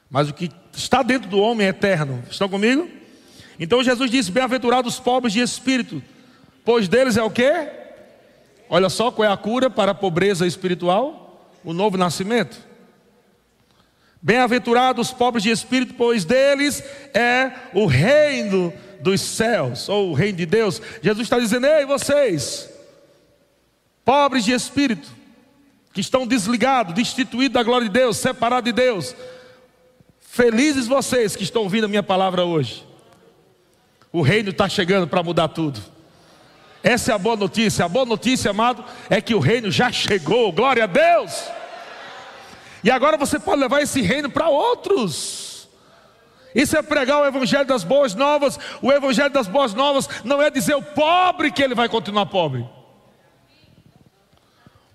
[0.10, 2.23] Mas o que está dentro do homem é eterno.
[2.31, 2.89] Estão comigo?
[3.60, 6.01] Então Jesus disse: Bem-aventurados os pobres de espírito,
[6.63, 7.69] pois deles é o quê?
[8.69, 12.58] Olha só qual é a cura para a pobreza espiritual: o novo nascimento.
[14.21, 16.81] Bem-aventurados os pobres de espírito, pois deles
[17.13, 20.81] é o reino dos céus, ou o reino de Deus.
[21.01, 22.73] Jesus está dizendo: Ei, vocês,
[24.05, 25.09] pobres de espírito,
[25.91, 29.15] que estão desligados, destituídos da glória de Deus, separados de Deus,
[30.19, 32.85] felizes vocês que estão ouvindo a minha palavra hoje.
[34.11, 35.81] O reino está chegando para mudar tudo.
[36.83, 37.83] Essa é a boa notícia.
[37.83, 40.51] A boa notícia, amado, é que o reino já chegou.
[40.51, 41.43] Glória a Deus.
[42.83, 45.67] E agora você pode levar esse reino para outros.
[46.53, 48.59] Isso é pregar o evangelho das boas novas.
[48.81, 52.65] O evangelho das boas novas não é dizer o pobre que ele vai continuar pobre.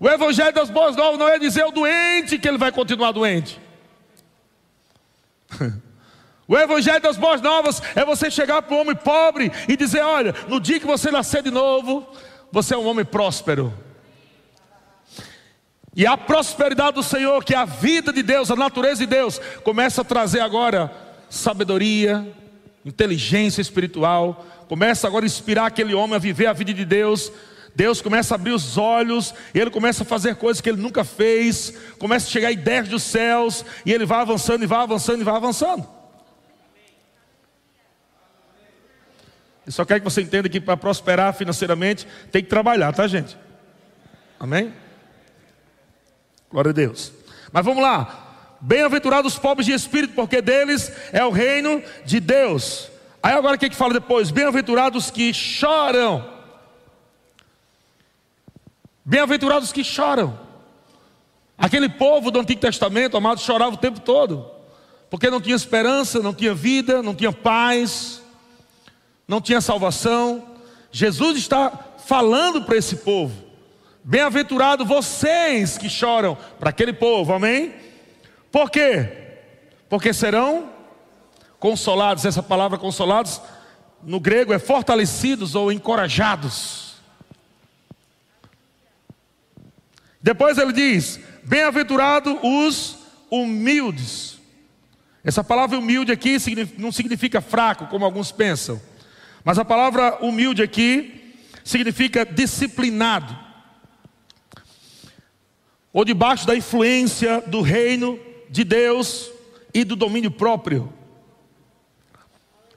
[0.01, 3.61] O evangelho das boas novas não é dizer o doente que ele vai continuar doente.
[6.47, 10.35] O evangelho das boas novas é você chegar para o homem pobre e dizer: olha,
[10.49, 12.05] no dia que você nascer de novo,
[12.51, 13.73] você é um homem próspero.
[15.95, 19.39] E a prosperidade do Senhor, que é a vida de Deus, a natureza de Deus,
[19.63, 20.91] começa a trazer agora
[21.29, 22.29] sabedoria,
[22.83, 27.31] inteligência espiritual, começa agora a inspirar aquele homem a viver a vida de Deus.
[27.75, 31.73] Deus começa a abrir os olhos, ele começa a fazer coisas que ele nunca fez,
[31.97, 35.35] começa a chegar ideias dos céus, e ele vai avançando, e vai avançando, e vai
[35.35, 35.87] avançando.
[39.65, 43.37] Eu só quero que você entenda que para prosperar financeiramente tem que trabalhar, tá, gente?
[44.39, 44.73] Amém?
[46.49, 47.13] Glória a Deus.
[47.51, 48.57] Mas vamos lá.
[48.59, 52.89] Bem-aventurados os pobres de espírito, porque deles é o reino de Deus.
[53.23, 54.31] Aí agora o que, que fala depois?
[54.31, 56.40] Bem-aventurados que choram.
[59.03, 60.39] Bem-aventurados que choram.
[61.57, 64.49] Aquele povo do Antigo Testamento, amado, chorava o tempo todo,
[65.09, 68.21] porque não tinha esperança, não tinha vida, não tinha paz,
[69.27, 70.43] não tinha salvação.
[70.91, 71.71] Jesus está
[72.05, 73.33] falando para esse povo.
[74.03, 77.73] Bem-aventurado vocês que choram para aquele povo, amém?
[78.51, 79.37] Por quê?
[79.87, 80.69] Porque serão
[81.59, 82.25] consolados.
[82.25, 83.39] Essa palavra consolados
[84.03, 86.90] no grego é fortalecidos ou encorajados.
[90.21, 92.97] Depois ele diz: Bem-aventurado os
[93.29, 94.39] humildes.
[95.23, 96.37] Essa palavra humilde aqui
[96.77, 98.81] não significa fraco, como alguns pensam,
[99.43, 103.37] mas a palavra humilde aqui significa disciplinado
[105.93, 109.29] ou debaixo da influência do reino de Deus
[109.73, 110.91] e do domínio próprio.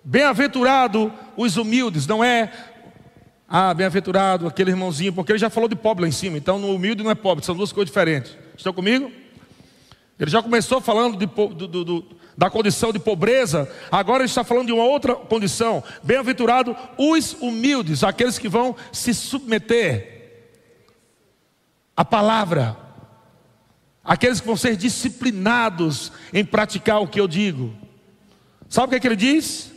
[0.03, 2.53] Bem-aventurado os humildes, não é
[3.49, 6.75] ah, bem-aventurado aquele irmãozinho, porque ele já falou de pobre lá em cima, então no
[6.75, 8.37] humilde não é pobre, são duas coisas diferentes.
[8.57, 9.13] Estão comigo?
[10.19, 14.67] Ele já começou falando de, do, do, da condição de pobreza, agora ele está falando
[14.67, 15.83] de uma outra condição.
[16.03, 20.13] Bem-aventurado os humildes, aqueles que vão se submeter
[21.97, 22.77] à palavra,
[24.03, 27.75] aqueles que vão ser disciplinados em praticar o que eu digo.
[28.69, 29.71] Sabe o que, é que ele diz?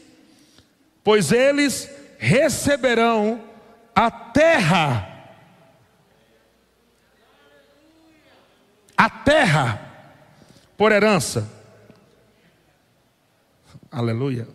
[1.03, 3.46] Pois eles receberão
[3.97, 5.09] a terra.
[8.95, 9.81] A terra
[10.77, 11.49] por herança.
[13.91, 14.47] Aleluia.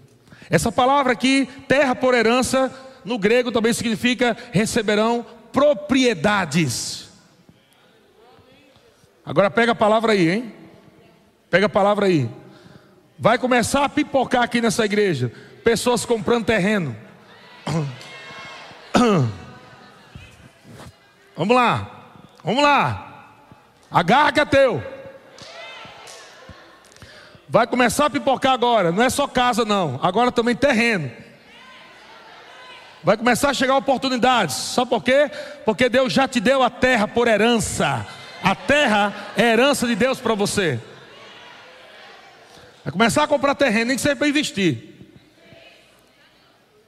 [0.48, 2.72] Essa palavra aqui, terra por herança,
[3.04, 7.08] no grego também significa receberão propriedades.
[9.26, 10.54] Agora pega a palavra aí, hein?
[11.50, 12.30] Pega a palavra aí.
[13.18, 15.32] Vai começar a pipocar aqui nessa igreja.
[15.64, 16.96] Pessoas comprando terreno.
[21.36, 21.90] Vamos lá.
[22.44, 23.08] Vamos lá.
[23.90, 24.82] Agarra que é teu.
[27.48, 28.92] Vai começar a pipocar agora.
[28.92, 29.98] Não é só casa, não.
[30.02, 31.10] Agora também terreno.
[33.04, 34.54] Vai começar a chegar oportunidades.
[34.54, 35.30] Sabe por quê?
[35.64, 38.06] Porque Deus já te deu a terra por herança.
[38.42, 40.80] A terra é herança de Deus para você.
[42.84, 44.94] Vai começar a comprar terreno, nem que seja para investir.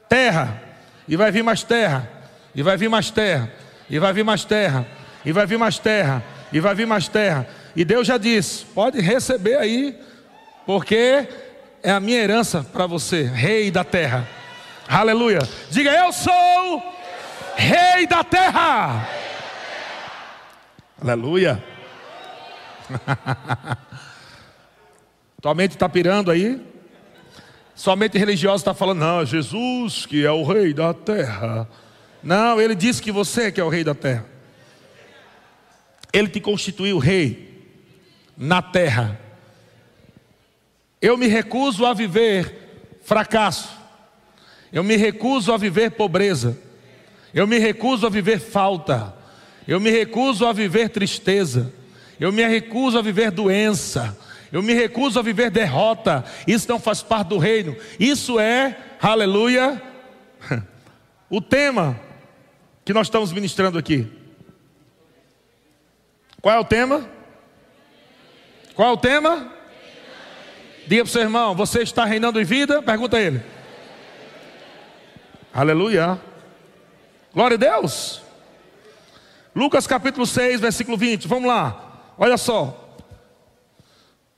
[0.09, 0.74] Terra.
[1.07, 2.09] E vai vir mais terra.
[2.55, 3.51] E vai vir mais terra.
[3.88, 4.87] E vai vir mais terra.
[5.25, 6.23] E vai vir mais terra.
[6.53, 7.47] E vai vir mais terra.
[7.77, 9.99] E Deus já disse: pode receber aí,
[10.64, 11.29] porque
[11.83, 14.27] é a minha herança para você, rei da terra.
[14.88, 15.40] Aleluia.
[15.71, 16.95] Diga: Eu sou
[17.57, 19.09] rei da terra.
[21.01, 21.62] Aleluia.
[25.40, 26.74] Tua mente está pirando aí?
[27.75, 31.69] Somente religioso está falando, não, Jesus que é o rei da terra.
[32.23, 34.27] Não, ele disse que você que é o rei da terra.
[36.13, 37.69] Ele te constituiu rei
[38.37, 39.21] na terra.
[41.03, 43.69] Eu me recuso a viver fracasso.
[44.73, 46.57] Eu me recuso a viver pobreza.
[47.35, 49.15] Eu me recuso a viver falta.
[49.67, 51.73] Eu me recuso a viver tristeza.
[52.19, 54.17] Eu me recuso a viver doença.
[54.55, 56.25] Eu me recuso a viver derrota.
[56.47, 57.77] Isso não faz parte do reino.
[57.99, 59.83] Isso é, aleluia,
[61.29, 61.99] o tema
[62.85, 64.07] que nós estamos ministrando aqui.
[66.40, 67.05] Qual é o tema?
[68.77, 69.53] Qual é o tema?
[70.87, 72.81] Diga para o seu irmão: Você está reinando em vida?
[72.81, 73.43] Pergunta a ele.
[75.53, 76.21] Aleluia.
[77.35, 78.23] Glória a Deus.
[79.53, 81.27] Lucas capítulo 6, versículo 20.
[81.27, 82.12] Vamos lá.
[82.17, 82.84] Olha só.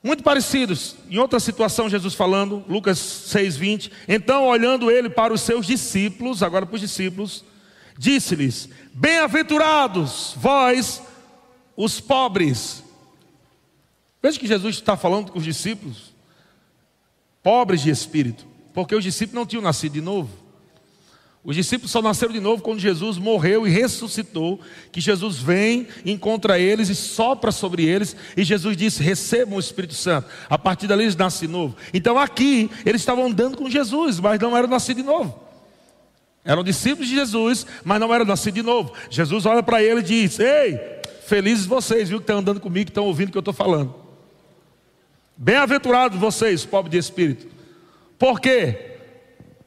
[0.07, 3.93] Muito parecidos, em outra situação, Jesus falando, Lucas 6, 20.
[4.07, 7.45] Então, olhando ele para os seus discípulos, agora para os discípulos,
[7.99, 11.03] disse-lhes: Bem-aventurados vós,
[11.77, 12.85] os pobres.
[14.23, 16.15] Veja que Jesus está falando com os discípulos,
[17.43, 20.31] pobres de espírito, porque os discípulos não tinham nascido de novo.
[21.47, 24.61] Os discípulos só nasceram de novo quando Jesus morreu e ressuscitou.
[24.91, 28.17] Que Jesus vem, encontra eles e sopra sobre eles.
[28.37, 30.27] E Jesus disse: recebam o Espírito Santo.
[30.51, 31.77] A partir dali eles nascem de novo.
[31.95, 35.41] Então aqui eles estavam andando com Jesus, mas não eram nascidos de novo.
[36.45, 38.93] Eram discípulos de Jesus, mas não eram nascidos de novo.
[39.09, 40.81] Jesus olha para ele e diz: Ei,
[41.27, 43.95] felizes vocês, viu, que estão andando comigo, que estão ouvindo o que eu estou falando.
[45.37, 47.47] Bem-aventurados vocês, pobres de espírito.
[48.19, 48.97] Por quê?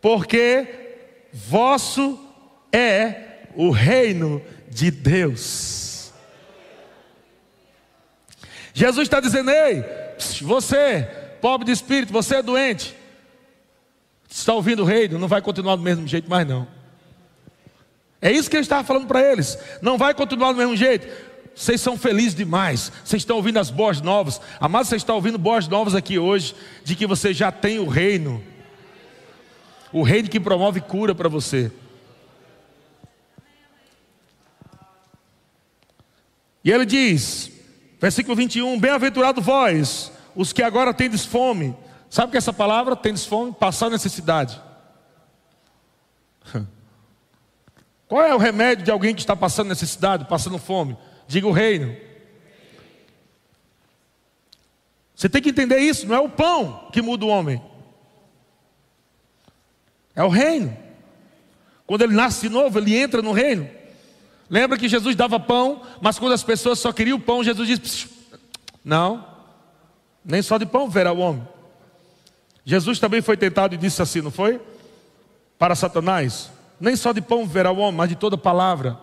[0.01, 0.88] Porque
[1.33, 2.19] vosso
[2.71, 6.11] é o reino de Deus.
[8.73, 9.83] Jesus está dizendo: Ei,
[10.41, 11.07] você,
[11.41, 12.95] pobre de espírito, você é doente,
[14.29, 16.67] está ouvindo o reino, não vai continuar do mesmo jeito mais não.
[18.21, 19.57] É isso que ele estava falando para eles.
[19.81, 21.07] Não vai continuar do mesmo jeito.
[21.55, 22.91] Vocês são felizes demais.
[23.03, 24.41] Vocês estão ouvindo as boas novas.
[24.59, 28.43] Amados, você está ouvindo boas novas aqui hoje de que você já tem o reino
[29.91, 31.71] o reino que promove cura para você.
[36.63, 37.52] E ele diz,
[37.99, 41.75] versículo 21, bem-aventurado vós, os que agora tendes fome.
[42.10, 43.54] Sabe que essa palavra, tendes fome?
[43.54, 44.62] Passar necessidade.
[48.08, 50.97] Qual é o remédio de alguém que está passando necessidade, passando fome?
[51.28, 51.95] Diga o reino.
[55.15, 57.62] Você tem que entender isso, não é o pão que muda o homem.
[60.19, 60.77] É o reino.
[61.88, 63.69] Quando ele nasce de novo, ele entra no reino.
[64.49, 68.10] Lembra que Jesus dava pão, mas quando as pessoas só queriam o pão, Jesus disse:
[68.83, 69.25] Não,
[70.25, 71.48] nem só de pão verá o homem.
[72.65, 74.60] Jesus também foi tentado e disse assim, não foi?
[75.58, 79.00] Para Satanás: Nem só de pão verá o homem, mas de toda palavra.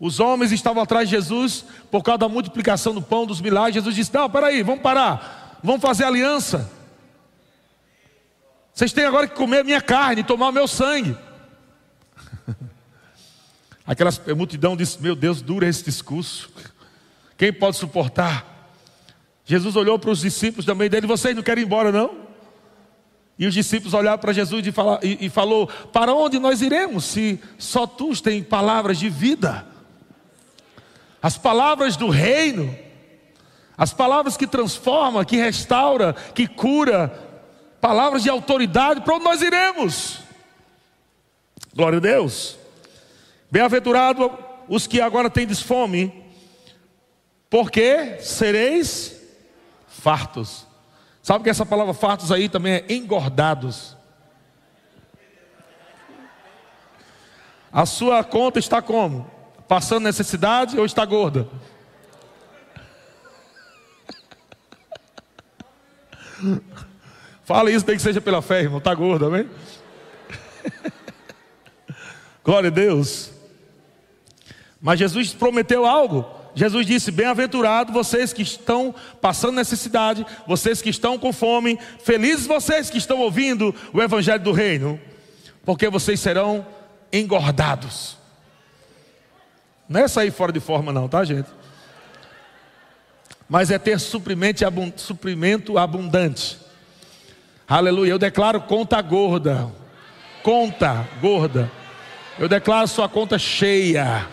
[0.00, 3.76] Os homens estavam atrás de Jesus por causa da multiplicação do pão, dos milagres.
[3.76, 6.75] Jesus disse: Não, peraí, vamos parar, vamos fazer aliança.
[8.76, 11.16] Vocês têm agora que comer a minha carne, tomar o meu sangue.
[13.86, 16.50] Aquela multidão disse: Meu Deus, dura esse discurso.
[17.38, 18.44] Quem pode suportar?
[19.46, 22.26] Jesus olhou para os discípulos também dele: Vocês não querem ir embora, não?
[23.38, 27.06] E os discípulos olharam para Jesus e, fala, e, e falou: Para onde nós iremos
[27.06, 29.66] se só tu tens palavras de vida?
[31.22, 32.76] As palavras do reino,
[33.78, 37.25] as palavras que transforma, que restaura, que cura,
[37.86, 40.18] palavras de autoridade, para onde nós iremos?
[41.72, 42.58] Glória a Deus.
[43.48, 46.24] Bem-aventurado os que agora têm fome,
[47.48, 49.22] porque sereis
[49.86, 50.66] fartos.
[51.22, 53.96] Sabe que essa palavra fartos aí também é engordados.
[57.70, 59.30] A sua conta está como?
[59.68, 61.48] Passando necessidade ou está gorda?
[67.46, 68.78] Fala isso, tem que seja pela fé, irmão.
[68.78, 69.48] Está gordo, amém?
[72.44, 73.30] Glória a Deus.
[74.80, 76.26] Mas Jesus prometeu algo.
[76.56, 82.90] Jesus disse: Bem-aventurado vocês que estão passando necessidade, vocês que estão com fome, felizes vocês
[82.90, 85.00] que estão ouvindo o Evangelho do Reino,
[85.64, 86.66] porque vocês serão
[87.12, 88.16] engordados.
[89.88, 91.48] Não é sair fora de forma, não, tá, gente?
[93.48, 96.65] Mas é ter suprimento abundante.
[97.68, 98.12] Aleluia.
[98.12, 99.68] Eu declaro conta gorda.
[100.42, 101.70] Conta gorda.
[102.38, 104.28] Eu declaro sua conta cheia.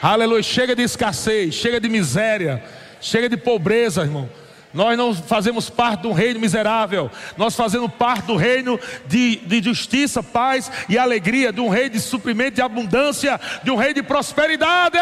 [0.00, 0.42] Aleluia.
[0.42, 2.62] Chega de escassez, chega de miséria,
[3.00, 4.28] chega de pobreza, irmão.
[4.72, 9.60] Nós não fazemos parte de um reino miserável, nós fazemos parte do reino de, de
[9.60, 14.02] justiça, paz e alegria, de um reino de suprimento, de abundância, de um reino de
[14.04, 14.96] prosperidade.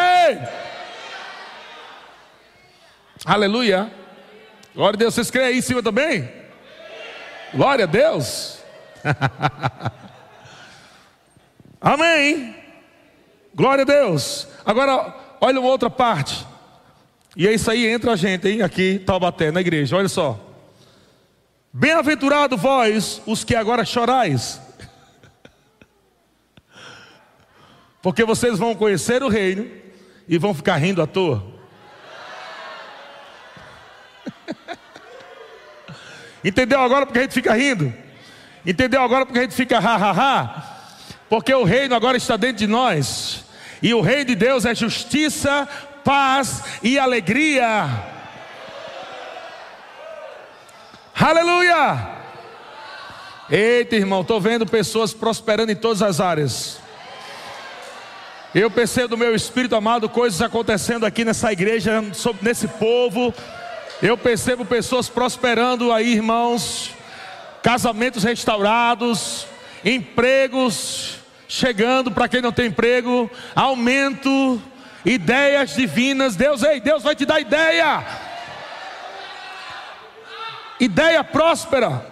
[3.23, 3.91] Aleluia.
[4.73, 5.13] Glória a Deus.
[5.13, 6.38] Vocês creem aí em cima também?
[7.53, 8.59] Glória a Deus.
[11.81, 12.55] Amém.
[13.55, 14.47] Glória a Deus.
[14.65, 16.45] Agora, olha uma outra parte.
[17.35, 20.39] E é isso aí, entra a gente, hein, aqui, Taubaté, na igreja, olha só.
[21.71, 24.59] Bem-aventurado vós, os que agora chorais,
[28.01, 29.69] porque vocês vão conhecer o reino
[30.27, 31.43] e vão ficar rindo à toa.
[36.43, 37.93] Entendeu agora porque a gente fica rindo?
[38.65, 40.63] Entendeu agora porque a gente fica ha ha ha?
[41.29, 43.45] Porque o reino agora está dentro de nós.
[43.81, 45.67] E o reino de Deus é justiça,
[46.03, 47.87] paz e alegria.
[51.15, 52.19] Aleluia!
[53.49, 56.79] Eita, irmão, estou vendo pessoas prosperando em todas as áreas.
[58.53, 62.03] Eu percebo do meu espírito amado coisas acontecendo aqui nessa igreja,
[62.41, 63.33] nesse povo.
[64.01, 66.91] Eu percebo pessoas prosperando aí, irmãos.
[67.61, 69.45] Casamentos restaurados,
[69.83, 71.17] empregos
[71.49, 74.61] chegando para quem não tem emprego, aumento,
[75.03, 76.37] ideias divinas.
[76.37, 78.05] Deus, ei, Deus vai te dar ideia.
[80.79, 82.05] Ideia próspera.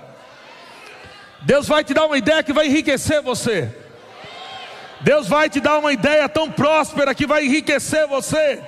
[1.43, 3.73] Deus vai te dar uma ideia que vai enriquecer você.
[4.99, 8.61] Deus vai te dar uma ideia tão próspera que vai enriquecer você.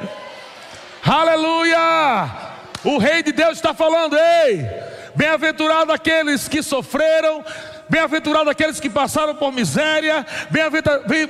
[1.04, 2.49] Aleluia!
[2.84, 4.70] O Rei de Deus está falando, ei,
[5.16, 7.44] bem-aventurado aqueles que sofreram,
[7.90, 10.24] Bem-aventurado aqueles que passaram por miséria,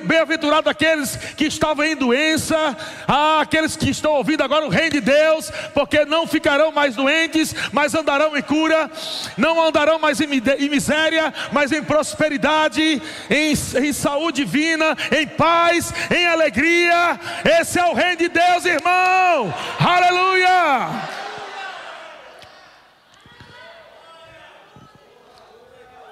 [0.04, 2.76] bem-aventurado aqueles que estavam em doença,
[3.08, 7.56] ah, aqueles que estão ouvindo agora o Reino de Deus, porque não ficarão mais doentes,
[7.72, 8.92] mas andarão em cura,
[9.38, 16.28] não andarão mais em miséria, mas em prosperidade, em, em saúde divina, em paz, em
[16.28, 17.18] alegria.
[17.58, 19.54] Esse é o Reino de Deus, irmão.
[19.80, 21.29] Aleluia!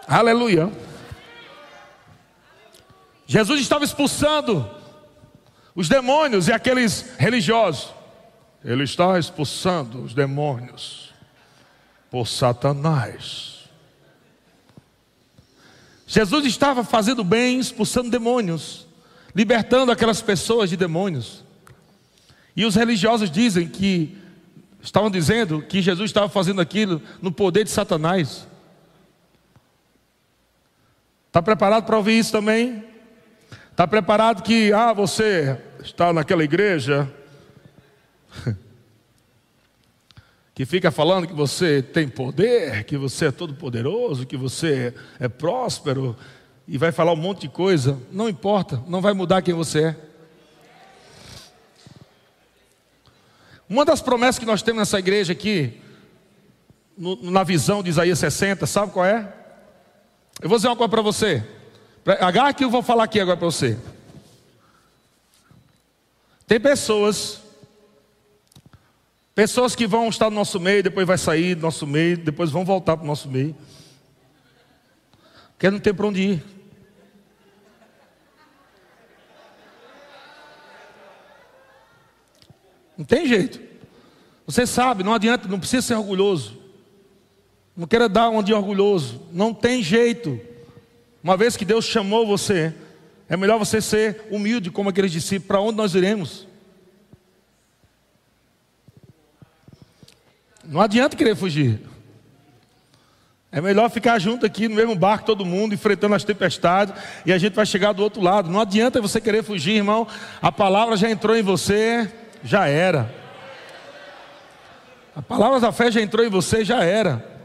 [0.07, 0.71] Aleluia.
[3.25, 4.65] Jesus estava expulsando
[5.75, 7.93] os demônios e aqueles religiosos.
[8.63, 11.13] Ele está expulsando os demônios
[12.09, 13.69] por Satanás.
[16.07, 18.87] Jesus estava fazendo bem, expulsando demônios,
[19.35, 21.43] libertando aquelas pessoas de demônios.
[22.55, 24.17] E os religiosos dizem que
[24.81, 28.47] estavam dizendo que Jesus estava fazendo aquilo no poder de Satanás.
[31.27, 32.83] Está preparado para ouvir isso também?
[33.71, 37.07] Está preparado que, ah, você está naquela igreja
[40.55, 45.27] que fica falando que você tem poder, que você é todo poderoso, que você é
[45.27, 46.17] próspero
[46.67, 49.95] e vai falar um monte de coisa, não importa, não vai mudar quem você é.
[53.69, 55.79] Uma das promessas que nós temos nessa igreja aqui,
[56.97, 59.36] no, na visão de Isaías 60, sabe qual é?
[60.41, 61.43] Eu vou dizer uma coisa para você.
[62.19, 63.77] Agarra que eu vou falar aqui agora para você.
[66.45, 67.41] Tem pessoas,
[69.33, 72.63] pessoas que vão estar no nosso meio, depois vai sair do nosso meio, depois vão
[72.63, 73.55] voltar para o nosso meio.
[75.53, 76.43] Porque não tem para onde ir.
[82.95, 83.59] Não tem jeito.
[84.45, 86.66] Você sabe, não adianta, não precisa ser orgulhoso.
[87.77, 89.21] Não queira dar um de orgulhoso.
[89.31, 90.41] Não tem jeito.
[91.23, 92.73] Uma vez que Deus chamou você,
[93.29, 95.47] é melhor você ser humilde como aqueles discípulos.
[95.47, 96.47] Para onde nós iremos?
[100.65, 101.79] Não adianta querer fugir.
[103.51, 106.93] É melhor ficar junto aqui no mesmo barco, todo mundo, enfrentando as tempestades,
[107.25, 108.49] e a gente vai chegar do outro lado.
[108.49, 110.07] Não adianta você querer fugir, irmão.
[110.41, 112.11] A palavra já entrou em você,
[112.43, 113.13] já era.
[115.15, 117.36] A palavra da fé já entrou em você, já era.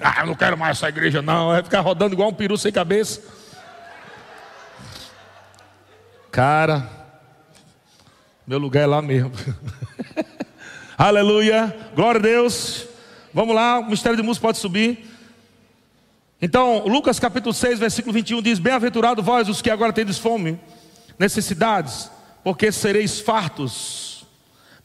[0.00, 1.48] Ah, eu não quero mais essa igreja, não.
[1.48, 3.20] Vai ficar rodando igual um peru sem cabeça.
[6.30, 6.90] Cara,
[8.46, 9.32] meu lugar é lá mesmo.
[10.98, 12.86] Aleluia, glória a Deus.
[13.32, 15.10] Vamos lá, o mistério de música pode subir.
[16.40, 20.58] Então, Lucas capítulo 6, versículo 21 diz: Bem-aventurado vós os que agora tendes fome,
[21.18, 22.10] necessidades,
[22.42, 24.26] porque sereis fartos.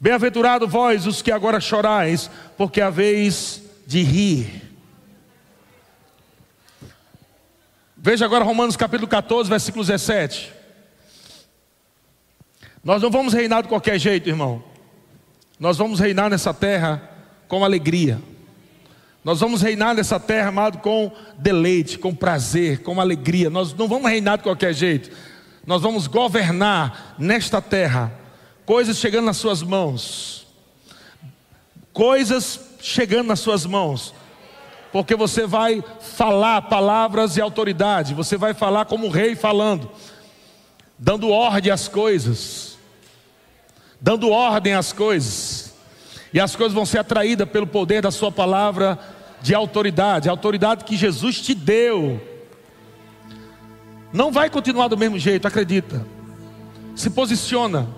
[0.00, 4.69] Bem-aventurado vós os que agora chorais, porque haveis de rir.
[8.02, 10.50] Veja agora Romanos capítulo 14, versículo 17.
[12.82, 14.64] Nós não vamos reinar de qualquer jeito, irmão.
[15.58, 17.10] Nós vamos reinar nessa terra
[17.46, 18.18] com alegria.
[19.22, 23.50] Nós vamos reinar nessa terra, amado, com deleite, com prazer, com alegria.
[23.50, 25.14] Nós não vamos reinar de qualquer jeito.
[25.66, 28.10] Nós vamos governar nesta terra,
[28.64, 30.46] coisas chegando nas suas mãos.
[31.92, 34.14] Coisas chegando nas suas mãos
[34.92, 39.90] porque você vai falar palavras de autoridade, você vai falar como um rei falando,
[40.98, 42.78] dando ordem às coisas,
[44.00, 45.74] dando ordem às coisas,
[46.32, 48.98] e as coisas vão ser atraídas pelo poder da Sua palavra
[49.40, 52.20] de autoridade, a autoridade que Jesus te deu.
[54.12, 56.04] Não vai continuar do mesmo jeito, acredita.
[56.96, 57.88] Se posiciona,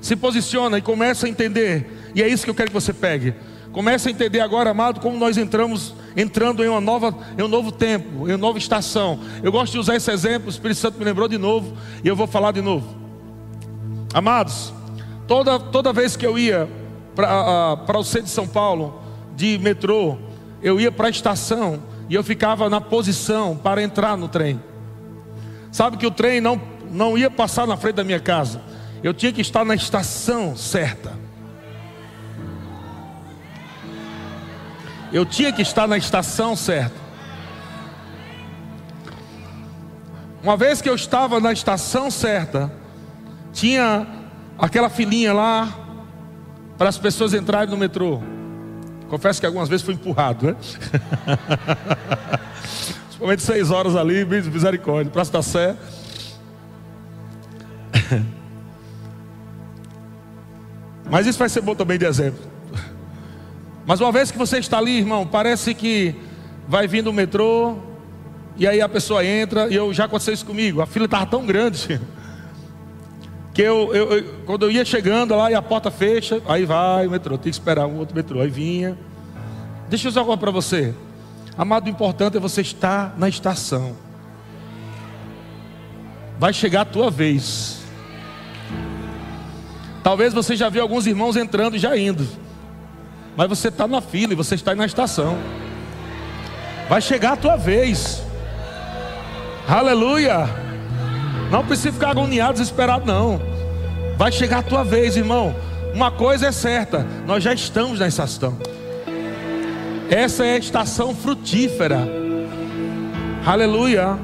[0.00, 3.34] se posiciona e começa a entender, e é isso que eu quero que você pegue.
[3.72, 7.70] Comece a entender agora, amado, como nós entramos, entrando em uma nova, em um novo
[7.70, 9.20] tempo, em uma nova estação.
[9.42, 12.16] Eu gosto de usar esse exemplo, o Espírito Santo me lembrou de novo, e eu
[12.16, 12.96] vou falar de novo.
[14.12, 14.72] Amados,
[15.26, 16.68] toda, toda vez que eu ia
[17.14, 19.02] para o centro de São Paulo,
[19.36, 20.16] de metrô,
[20.62, 24.60] eu ia para a estação e eu ficava na posição para entrar no trem.
[25.70, 26.60] Sabe que o trem não,
[26.90, 28.62] não ia passar na frente da minha casa,
[29.02, 31.27] eu tinha que estar na estação certa.
[35.12, 37.08] Eu tinha que estar na estação certa.
[40.42, 42.70] Uma vez que eu estava na estação certa,
[43.52, 44.06] tinha
[44.58, 45.68] aquela filinha lá
[46.76, 48.20] para as pessoas entrarem no metrô.
[49.08, 50.56] Confesso que algumas vezes fui empurrado, né?
[53.08, 55.76] Principalmente seis horas ali, misericórdia, Praça da Sé.
[61.10, 62.57] Mas isso vai ser bom também de exemplo.
[63.88, 66.14] Mas uma vez que você está ali, irmão, parece que
[66.68, 67.78] vai vindo o metrô,
[68.54, 71.46] e aí a pessoa entra, e eu já aconteceu isso comigo, a fila estava tão
[71.46, 71.98] grande,
[73.54, 77.06] que eu, eu, eu, quando eu ia chegando lá e a porta fecha, aí vai
[77.06, 78.94] o metrô, tem que esperar um outro metrô, aí vinha.
[79.88, 80.94] Deixa eu dizer algo para você,
[81.56, 83.96] amado, o importante é você estar na estação,
[86.38, 87.80] vai chegar a tua vez.
[90.02, 92.47] Talvez você já viu alguns irmãos entrando e já indo.
[93.38, 95.38] Mas você está na fila e você está na estação.
[96.88, 98.20] Vai chegar a tua vez.
[99.68, 100.44] Aleluia.
[101.48, 103.40] Não precisa ficar agoniado, desesperado, não.
[104.16, 105.54] Vai chegar a tua vez, irmão.
[105.94, 108.58] Uma coisa é certa: nós já estamos na estação.
[110.10, 112.08] Essa é a estação frutífera.
[113.46, 114.18] Aleluia.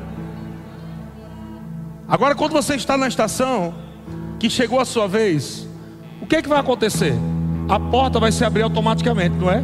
[2.08, 3.72] Agora, quando você está na estação,
[4.40, 5.68] que chegou a sua vez,
[6.20, 7.14] o que, é que vai acontecer?
[7.68, 9.62] A porta vai se abrir automaticamente, não é?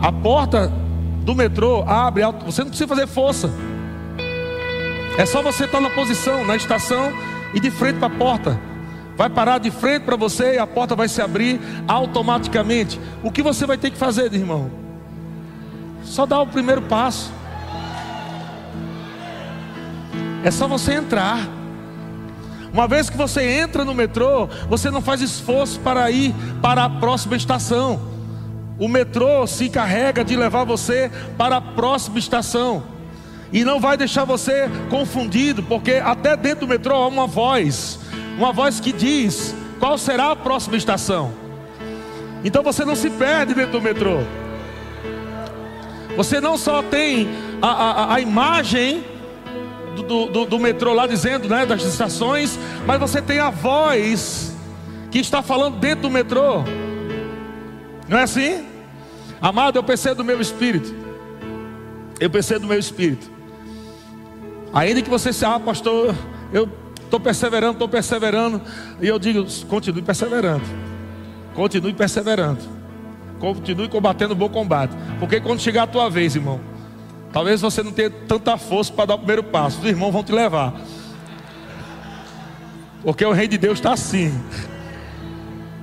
[0.00, 0.72] A porta
[1.22, 3.50] do metrô abre, você não precisa fazer força.
[5.18, 7.12] É só você estar na posição, na estação
[7.54, 8.60] e de frente para a porta.
[9.16, 13.00] Vai parar de frente para você e a porta vai se abrir automaticamente.
[13.22, 14.70] O que você vai ter que fazer, irmão?
[16.02, 17.32] Só dar o primeiro passo.
[20.44, 21.55] É só você entrar.
[22.72, 26.90] Uma vez que você entra no metrô, você não faz esforço para ir para a
[26.90, 28.00] próxima estação.
[28.78, 32.82] O metrô se encarrega de levar você para a próxima estação.
[33.52, 37.98] E não vai deixar você confundido, porque até dentro do metrô há uma voz,
[38.36, 41.32] uma voz que diz qual será a próxima estação.
[42.44, 44.18] Então você não se perde dentro do metrô.
[46.16, 47.28] Você não só tem
[47.60, 49.04] a, a, a imagem
[50.02, 54.54] do, do, do, metrô lá dizendo, né, das estações, mas você tem a voz
[55.10, 56.62] que está falando dentro do metrô.
[58.08, 58.66] Não é assim?
[59.40, 60.94] Amado, eu percebo do meu espírito.
[62.18, 63.30] Eu percebo do meu espírito.
[64.72, 66.14] Ainda que você seja, ah, pastor,
[66.52, 66.68] eu
[67.02, 68.60] estou perseverando, estou perseverando.
[69.00, 70.64] E eu digo, continue perseverando.
[71.54, 72.60] Continue perseverando.
[73.38, 74.94] Continue combatendo o bom combate.
[75.18, 76.60] Porque quando chegar a tua vez, irmão,
[77.36, 79.80] talvez você não tenha tanta força para dar o primeiro passo.
[79.80, 80.72] Os irmãos vão te levar.
[83.02, 84.32] Porque o reino de Deus está assim.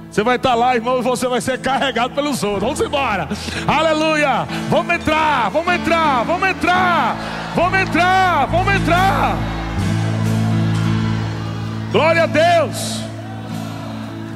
[0.09, 2.63] Você vai estar lá, irmão, e você vai ser carregado pelos outros.
[2.63, 3.29] Vamos embora.
[3.67, 4.47] Aleluia.
[4.67, 7.17] Vamos entrar, vamos entrar, vamos entrar.
[7.55, 9.37] Vamos entrar, vamos entrar.
[11.91, 12.99] Glória a Deus.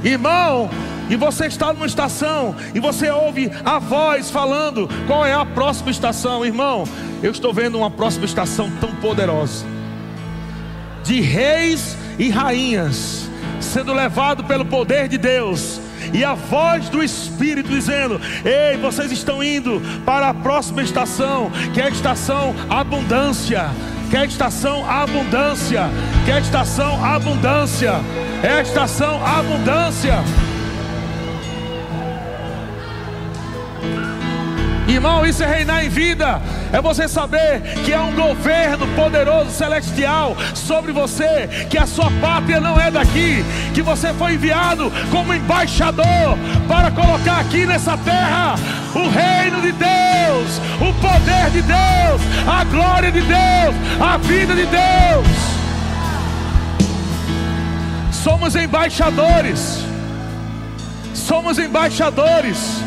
[0.03, 0.70] Irmão,
[1.10, 5.91] e você está numa estação e você ouve a voz falando qual é a próxima
[5.91, 6.84] estação, irmão.
[7.24, 9.66] Eu estou vendo uma próxima estação tão poderosa
[11.03, 13.28] de reis e rainhas
[13.60, 15.80] sendo levado pelo poder de Deus,
[16.14, 21.82] e a voz do Espírito dizendo: Ei, vocês estão indo para a próxima estação, que
[21.82, 23.70] é a estação abundância.
[24.10, 25.89] Que é a estação abundância,
[26.24, 27.95] que é a estação abundância,
[28.41, 30.24] é a estação abundância.
[34.98, 36.41] Irmão, isso é reinar em vida.
[36.74, 42.60] É você saber que há um governo poderoso celestial sobre você, que a sua pátria
[42.60, 43.45] não é daqui,
[43.76, 46.36] que você foi enviado como embaixador
[46.68, 48.56] para colocar aqui nessa terra
[48.95, 54.66] o reino de Deus, o poder de Deus, a glória de Deus, a vida de
[54.66, 55.28] Deus.
[58.12, 59.78] Somos embaixadores.
[61.14, 62.82] Somos embaixadores.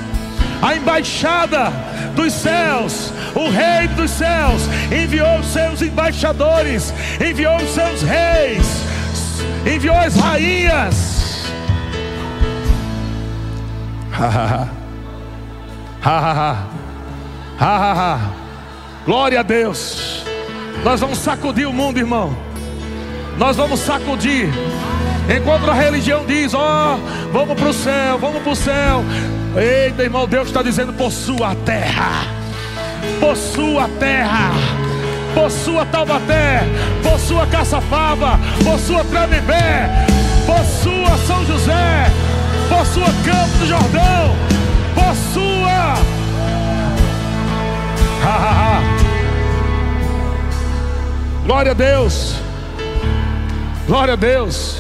[0.60, 8.02] A embaixada dos céus, o Rei dos céus, enviou os seus embaixadores, enviou os seus
[8.02, 8.66] reis,
[9.66, 11.20] enviou as rainhas.
[14.12, 14.68] Ha ha ha.
[16.02, 16.56] Ha ha ha.
[17.58, 18.20] Ha ha ha.
[19.06, 20.24] Glória a Deus.
[20.84, 22.36] Nós vamos sacudir o mundo, irmão.
[23.38, 24.48] Nós vamos sacudir.
[25.34, 29.04] Enquanto a religião diz: Ó, oh, vamos para o céu, vamos para o céu.
[29.56, 32.24] Eita, irmão, Deus está dizendo: possua a terra,
[33.18, 34.52] possua a terra,
[35.34, 36.62] possua Taubaté,
[37.02, 40.06] possua Caçapava, possua Tremembé,
[40.46, 42.10] possua São José,
[42.68, 44.36] possua Campo do Jordão,
[44.94, 46.20] possua.
[51.44, 52.36] Glória a Deus,
[53.88, 54.76] glória a Deus.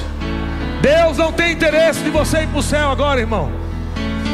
[0.80, 3.59] Deus não tem interesse de você ir para o céu agora, irmão.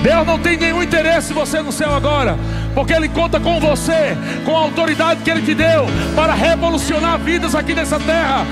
[0.06, 2.38] Deus não tem nenhum interesse em você no céu agora,
[2.76, 5.84] porque Ele conta com você, com a autoridade que Ele te deu
[6.14, 8.46] para revolucionar vidas aqui nessa terra.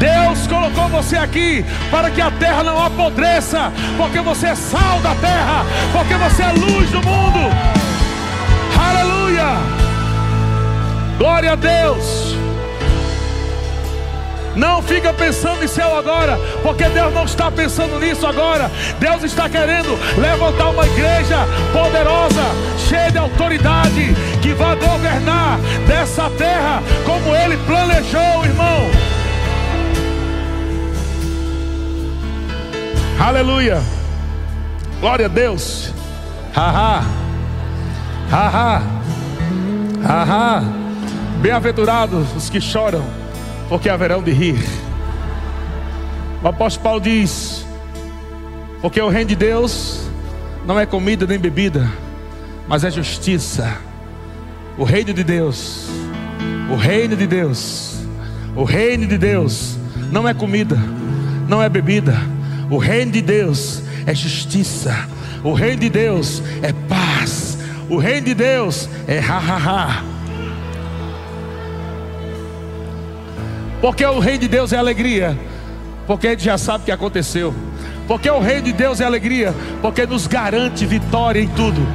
[0.00, 5.14] Deus colocou você aqui para que a terra não apodreça, porque você é sal da
[5.14, 7.52] terra, porque você é luz do mundo.
[8.76, 9.56] Aleluia!
[11.18, 12.43] Glória a Deus.
[14.56, 18.70] Não fica pensando em céu agora, porque Deus não está pensando nisso agora.
[19.00, 21.38] Deus está querendo levantar uma igreja
[21.72, 22.42] poderosa,
[22.88, 28.90] cheia de autoridade, que vai governar dessa terra como Ele planejou, irmão.
[33.18, 33.82] Aleluia.
[35.00, 35.92] Glória a Deus.
[36.54, 37.04] Haha.
[38.30, 38.82] Haha.
[40.06, 40.62] Haha.
[41.40, 43.23] Bem-aventurados os que choram
[43.68, 44.62] porque haverão de rir.
[46.42, 47.64] O apóstolo Paulo diz:
[48.84, 50.06] porque o reino de Deus
[50.66, 51.90] não é comida nem bebida,
[52.68, 53.78] mas é justiça.
[54.76, 55.86] O reino de Deus,
[56.70, 57.96] o reino de Deus,
[58.54, 59.78] o reino de Deus
[60.12, 60.78] não é comida,
[61.48, 62.14] não é bebida.
[62.70, 65.08] O reino de Deus é justiça.
[65.42, 67.58] O reino de Deus é paz.
[67.88, 70.13] O reino de Deus é ha ha ha.
[73.84, 75.38] Porque o reino de Deus é alegria,
[76.06, 77.54] porque gente já sabe o que aconteceu.
[78.08, 81.86] Porque o reino de Deus é alegria, porque nos garante vitória em tudo.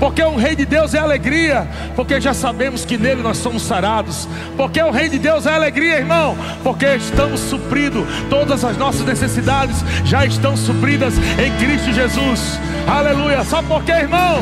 [0.00, 4.26] Porque o Rei de Deus é alegria, porque já sabemos que nele nós somos sarados.
[4.56, 9.84] Porque o Rei de Deus é alegria, irmão, porque estamos supridos, todas as nossas necessidades
[10.06, 12.58] já estão supridas em Cristo Jesus.
[12.86, 13.44] Aleluia.
[13.44, 14.40] Sabe por quê, irmão?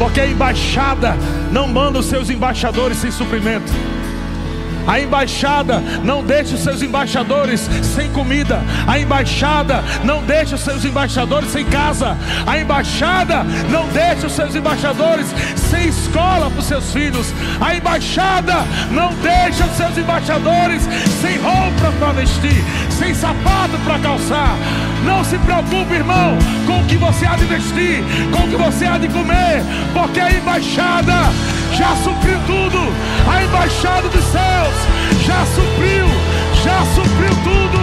[0.00, 1.14] Porque a embaixada
[1.52, 3.72] não manda os seus embaixadores sem suprimento.
[4.86, 8.62] A embaixada não deixa os seus embaixadores sem comida.
[8.86, 12.16] A embaixada não deixa os seus embaixadores sem casa.
[12.46, 15.26] A embaixada não deixa os seus embaixadores
[15.56, 17.32] sem escola para os seus filhos.
[17.60, 18.54] A embaixada
[18.90, 20.82] não deixa os seus embaixadores
[21.20, 24.56] sem roupa para vestir, sem sapato para calçar.
[25.04, 28.86] Não se preocupe, irmão, com o que você há de vestir, com o que você
[28.86, 29.62] há de comer,
[29.92, 31.14] porque a embaixada
[31.72, 32.78] já supriu tudo.
[33.30, 34.74] A embaixada dos céus
[35.24, 36.06] já supriu,
[36.62, 37.75] já supriu tudo.